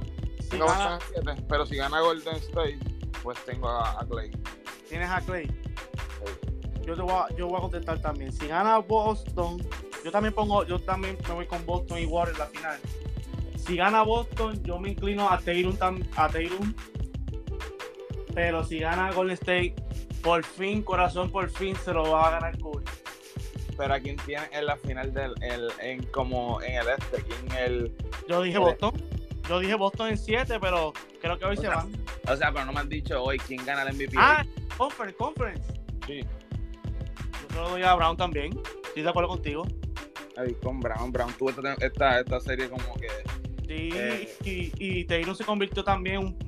Gana- 0.59 0.99
en 1.15 1.47
pero 1.47 1.65
si 1.65 1.77
gana 1.77 2.01
Golden 2.01 2.37
State, 2.37 2.79
pues 3.23 3.39
tengo 3.45 3.69
a, 3.69 4.01
a 4.01 4.07
Clay. 4.07 4.31
tienes 4.89 5.09
a 5.09 5.21
Clay. 5.21 5.51
Yo 6.85 6.95
te 6.97 7.03
voy 7.03 7.13
a, 7.13 7.29
yo 7.37 7.47
voy 7.47 7.59
a 7.59 7.61
contestar 7.61 8.01
también. 8.03 8.33
Si 8.33 8.47
gana 8.49 8.79
Boston, 8.79 9.59
yo 10.05 10.11
también 10.11 10.35
pongo, 10.35 10.65
yo 10.65 10.79
también 10.81 11.17
me 11.29 11.35
voy 11.35 11.47
con 11.47 11.65
Boston 11.65 11.99
y 12.01 12.07
Warriors 12.07 12.39
en 12.39 12.45
la 12.45 12.51
final. 12.51 12.81
Si 13.57 13.77
gana 13.77 14.03
Boston, 14.03 14.61
yo 14.65 14.79
me 14.81 14.91
inclino 14.91 15.31
a 15.31 15.39
Tatum, 15.39 15.77
tam- 15.79 16.09
a 16.17 16.27
Tatum. 16.29 16.75
Pero 18.35 18.65
si 18.65 18.79
gana 18.79 19.13
Golden 19.13 19.35
State, 19.35 19.75
por 20.23 20.45
fin, 20.45 20.83
corazón, 20.83 21.31
por 21.31 21.49
fin 21.51 21.77
se 21.77 21.93
lo 21.93 22.11
va 22.11 22.29
a 22.29 22.31
ganar 22.33 22.59
Curry. 22.59 22.85
Pero 23.81 23.95
a 23.95 23.99
quién 24.01 24.17
tiene 24.27 24.43
en 24.53 24.67
la 24.67 24.77
final 24.77 25.11
del 25.15 25.33
el, 25.41 25.71
en 25.81 26.03
como 26.09 26.61
en 26.61 26.75
el 26.75 26.87
este, 26.91 27.23
quién 27.23 27.59
el 27.59 27.97
Yo 28.29 28.43
dije. 28.43 28.59
Boston. 28.59 28.93
Yo 29.49 29.59
dije 29.59 29.75
Boston 29.75 30.09
en 30.11 30.19
7, 30.19 30.59
pero 30.61 30.93
creo 31.23 31.39
que 31.39 31.47
hoy 31.47 31.57
se 31.57 31.63
sea, 31.63 31.77
van. 31.77 31.93
o 32.29 32.37
sea, 32.37 32.53
pero 32.53 32.67
no 32.67 32.73
me 32.75 32.81
han 32.81 32.91
dicho 32.91 33.23
hoy 33.23 33.39
quién 33.39 33.65
gana 33.65 33.83
el 33.85 33.95
MVP. 33.97 34.13
Ah, 34.19 34.45
conference, 34.77 35.17
conference. 35.17 35.73
sí. 36.07 36.21
Yo 36.21 37.49
se 37.49 37.55
lo 37.57 37.69
doy 37.71 37.83
a 37.83 37.95
Brown 37.95 38.19
también. 38.19 38.53
Estoy 38.85 39.03
de 39.03 39.09
acuerdo 39.09 39.31
contigo. 39.31 39.67
Ahí 40.37 40.55
con 40.63 40.79
Brown, 40.79 41.11
Brown 41.11 41.33
tuvo 41.39 41.49
esta, 41.51 41.73
esta, 41.81 42.21
esta 42.21 42.41
serie 42.41 42.69
como 42.69 42.95
que 42.97 43.09
Sí, 43.67 43.91
Eh. 43.95 44.37
y, 44.45 44.73
y 45.01 45.05
Taylor 45.07 45.35
se 45.35 45.45
convirtió 45.45 45.83
también, 45.83 46.19
un- 46.19 46.39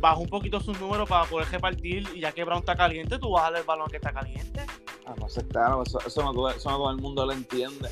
bajó 0.00 0.20
un 0.20 0.28
poquito 0.28 0.60
sus 0.60 0.78
números 0.78 1.08
para 1.08 1.24
poder 1.24 1.48
repartir. 1.48 2.06
Y 2.14 2.20
ya 2.20 2.30
que 2.32 2.44
Brown 2.44 2.58
está 2.60 2.76
caliente, 2.76 3.18
tú 3.18 3.30
vas 3.30 3.40
a 3.40 3.44
darle 3.44 3.60
el 3.60 3.64
balón 3.64 3.88
que 3.88 3.96
está 3.96 4.12
caliente. 4.12 4.60
Ah, 5.08 5.14
no 5.18 5.28
sé, 5.28 5.46
claro, 5.48 5.82
eso, 5.82 5.98
eso, 6.06 6.22
no 6.22 6.32
todo, 6.32 6.50
eso 6.50 6.70
no 6.70 6.76
todo 6.76 6.90
el 6.90 6.98
mundo 6.98 7.24
lo 7.26 7.32
entiende. 7.32 7.88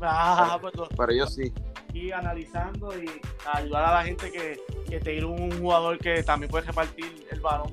Ah, 0.00 0.58
pues 0.60 0.72
Pero 0.96 1.12
yo 1.12 1.26
sí. 1.26 1.52
aquí 1.88 2.10
analizando 2.12 2.90
y 2.98 3.06
ayudar 3.52 3.84
a 3.84 3.94
la 3.94 4.04
gente 4.04 4.30
que, 4.32 4.58
que 4.88 5.00
Taylor 5.00 5.34
es 5.34 5.40
un 5.40 5.60
jugador 5.60 5.98
que 5.98 6.22
también 6.22 6.50
puede 6.50 6.66
repartir 6.66 7.26
el 7.30 7.40
balón. 7.40 7.70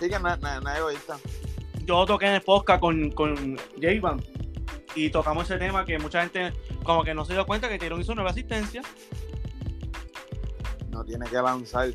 Sí 0.00 0.08
que 0.08 0.18
no 0.18 0.28
es 0.32 0.38
egoísta. 0.78 1.18
Yo 1.84 2.04
toqué 2.06 2.26
en 2.26 2.34
el 2.34 2.42
podcast 2.42 2.80
con, 2.80 3.10
con 3.10 3.56
J-Ban 3.80 4.20
y 4.94 5.10
tocamos 5.10 5.44
ese 5.44 5.58
tema 5.58 5.84
que 5.84 5.98
mucha 5.98 6.20
gente 6.22 6.52
como 6.82 7.04
que 7.04 7.14
no 7.14 7.24
se 7.24 7.34
dio 7.34 7.46
cuenta 7.46 7.68
que 7.68 7.78
Taylor 7.78 8.00
hizo 8.00 8.14
nueva 8.14 8.30
asistencia. 8.30 8.82
No 10.90 11.04
tiene 11.04 11.26
que 11.26 11.36
lanzar. 11.36 11.90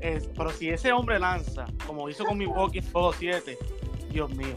Es- 0.00 0.28
pero 0.36 0.50
si 0.50 0.68
ese 0.70 0.92
hombre 0.92 1.18
lanza, 1.18 1.66
como 1.86 2.08
hizo 2.08 2.24
con 2.24 2.38
en 2.40 2.92
juego 2.92 3.12
7, 3.12 3.58
Dios 4.10 4.30
mío. 4.34 4.56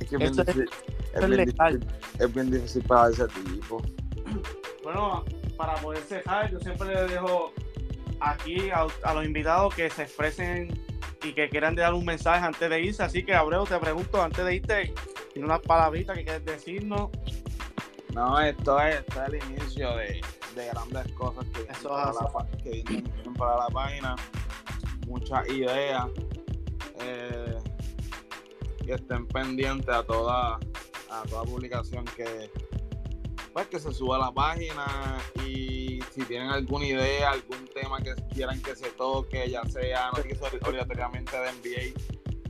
Es 0.00 0.08
que 0.08 0.16
Esto 0.16 0.42
es- 0.42 0.46
difícil, 0.46 0.70
es 1.14 1.22
es 1.22 1.28
bien 1.28 1.44
difícil, 1.46 1.86
es 2.18 2.34
bien 2.34 2.50
difícil 2.50 2.82
para 2.84 3.10
ese 3.10 3.26
tipo. 3.28 3.82
Bueno, 4.82 5.24
para 5.56 5.74
poder 5.76 6.02
cejar, 6.02 6.50
yo 6.50 6.60
siempre 6.60 6.88
le 6.94 7.02
dejo 7.08 7.52
aquí 8.20 8.70
a, 8.70 8.86
a 9.04 9.14
los 9.14 9.24
invitados 9.24 9.74
que 9.74 9.88
se 9.90 10.02
expresen 10.02 10.78
y 11.22 11.32
que 11.32 11.48
quieran 11.48 11.74
dar 11.74 11.94
un 11.94 12.04
mensaje 12.04 12.44
antes 12.44 12.68
de 12.68 12.80
irse. 12.82 13.02
Así 13.02 13.24
que, 13.24 13.34
Abreu, 13.34 13.64
te 13.64 13.78
pregunto, 13.78 14.22
antes 14.22 14.44
de 14.44 14.54
irte, 14.56 14.94
tiene 15.32 15.46
unas 15.46 15.60
palabritas 15.60 16.16
que 16.18 16.24
quieres 16.24 16.44
decirnos. 16.44 17.10
No, 18.14 18.38
esto 18.40 18.78
es, 18.80 18.96
esto 18.96 19.22
es 19.22 19.28
el 19.32 19.50
inicio 19.52 19.96
de, 19.96 20.20
de 20.54 20.66
grandes 20.68 21.12
cosas 21.14 21.44
que 21.46 21.58
vienen, 21.62 21.76
Eso 21.76 21.88
para 21.88 22.12
la, 22.12 22.46
que 22.62 22.70
vienen- 22.70 23.04
vienen 23.14 23.34
para 23.34 23.56
la 23.56 23.66
página. 23.68 24.16
Muchas 25.06 25.48
ideas. 25.48 26.06
Eh, 27.00 27.58
y 28.86 28.90
estén 28.92 29.26
pendientes 29.28 29.88
a 29.88 30.02
toda, 30.04 30.58
a 31.10 31.22
toda 31.28 31.42
publicación 31.44 32.04
que, 32.16 32.50
pues, 33.52 33.66
que 33.68 33.78
se 33.78 33.92
suba 33.92 34.16
a 34.16 34.18
la 34.20 34.32
página. 34.32 35.18
Y 35.46 36.00
si 36.12 36.22
tienen 36.26 36.50
alguna 36.50 36.86
idea, 36.86 37.30
algún 37.30 37.66
tema 37.68 37.98
que 38.02 38.14
quieran 38.34 38.60
que 38.62 38.76
se 38.76 38.90
toque, 38.90 39.48
ya 39.50 39.64
sea, 39.64 40.10
no 40.16 40.22
que 40.22 40.34
ser 40.34 40.60
obligatoriamente 40.66 41.36
de 41.36 41.52
NBA, 41.52 42.00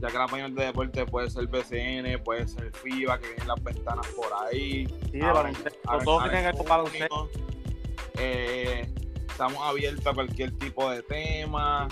ya 0.00 0.09
que 0.09 0.18
la 0.18 0.26
página 0.26 0.48
de 0.48 0.66
deporte 0.66 1.07
puede 1.07 1.30
ser 1.30 1.46
BCN, 1.46 2.18
puede 2.24 2.48
ser 2.48 2.72
FIBA, 2.76 3.18
que 3.20 3.28
vienen 3.28 3.48
las 3.48 3.62
ventanas 3.62 4.07
por 4.09 4.26
ahí. 4.42 4.87
Sí, 5.11 5.18
de 5.18 5.22
Ahora- 5.22 5.35
baloncesto. 5.44 5.78
ahora- 5.87 6.04
Todo 6.04 6.18
que 6.18 6.22
ahora 6.24 6.37
tenga 6.37 6.42
que 6.42 6.48
en 6.48 6.54
ver 6.54 6.57
con 6.57 6.68
baloncesto. 6.68 7.16
junio, 7.16 7.46
eh, 8.18 8.94
estamos 9.34 9.58
abiertos 9.64 10.06
a 10.06 10.14
cualquier 10.14 10.52
tipo 10.58 10.88
de 10.88 11.02
tema, 11.02 11.88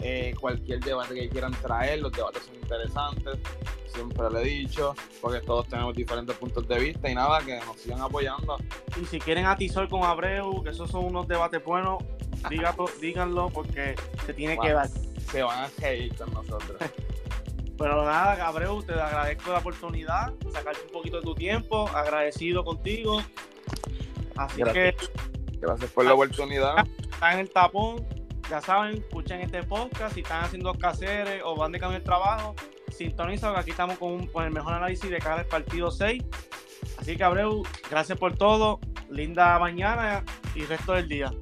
eh, 0.00 0.32
cualquier 0.40 0.78
debate 0.78 1.14
que 1.14 1.28
quieran 1.28 1.50
traer. 1.54 1.98
Los 1.98 2.12
debates 2.12 2.44
son 2.44 2.54
interesantes, 2.54 3.36
siempre 3.92 4.30
lo 4.30 4.38
he 4.38 4.44
dicho, 4.44 4.94
porque 5.20 5.40
todos 5.40 5.66
tenemos 5.66 5.96
diferentes 5.96 6.36
puntos 6.36 6.68
de 6.68 6.78
vista 6.78 7.10
y 7.10 7.16
nada, 7.16 7.40
que 7.40 7.56
nos 7.56 7.80
sigan 7.80 8.00
apoyando. 8.00 8.58
Y 9.00 9.04
si 9.06 9.18
quieren 9.18 9.46
atizar 9.46 9.88
con 9.88 10.04
Abreu, 10.04 10.62
que 10.62 10.70
esos 10.70 10.88
son 10.88 11.06
unos 11.06 11.26
debates 11.26 11.64
buenos, 11.64 12.00
díganlo, 12.48 12.86
díganlo 13.00 13.50
porque 13.50 13.96
se 14.24 14.32
tiene 14.32 14.56
que 14.56 14.72
dar. 14.72 14.88
Se 15.32 15.42
van 15.42 15.64
a 15.64 15.70
reír 15.80 16.14
con 16.14 16.32
nosotros. 16.32 16.78
Pero 17.76 18.04
nada, 18.04 18.46
Abreu, 18.46 18.84
te 18.84 18.92
agradezco 18.92 19.50
la 19.50 19.58
oportunidad, 19.58 20.32
sacarte 20.52 20.82
un 20.86 20.92
poquito 20.92 21.16
de 21.16 21.24
tu 21.24 21.34
tiempo, 21.34 21.88
agradecido 21.88 22.64
contigo. 22.64 23.20
Así 24.36 24.60
Gracias. 24.60 24.94
que 24.94 25.33
Gracias 25.66 25.90
por 25.90 26.04
la 26.04 26.14
oportunidad. 26.14 26.86
están 27.12 27.34
en 27.34 27.38
el 27.40 27.50
tapón, 27.50 28.06
ya 28.50 28.60
saben, 28.60 28.98
escuchen 28.98 29.40
este 29.40 29.62
podcast, 29.62 30.14
si 30.14 30.20
están 30.20 30.44
haciendo 30.44 30.74
caseres 30.74 31.42
o 31.44 31.56
van 31.56 31.72
de 31.72 31.78
camino 31.80 31.96
al 31.98 32.02
trabajo, 32.04 32.54
sintoniza 32.90 33.52
que 33.54 33.60
aquí 33.60 33.70
estamos 33.70 33.98
con, 33.98 34.12
un- 34.12 34.26
con 34.26 34.44
el 34.44 34.50
mejor 34.50 34.74
análisis 34.74 35.08
de 35.10 35.18
cada 35.18 35.44
partido 35.44 35.90
6. 35.90 36.22
Así 36.98 37.16
que 37.16 37.24
Abreu, 37.24 37.62
gracias 37.90 38.18
por 38.18 38.36
todo, 38.36 38.78
linda 39.10 39.58
mañana 39.58 40.22
y 40.54 40.64
resto 40.64 40.92
del 40.92 41.08
día. 41.08 41.32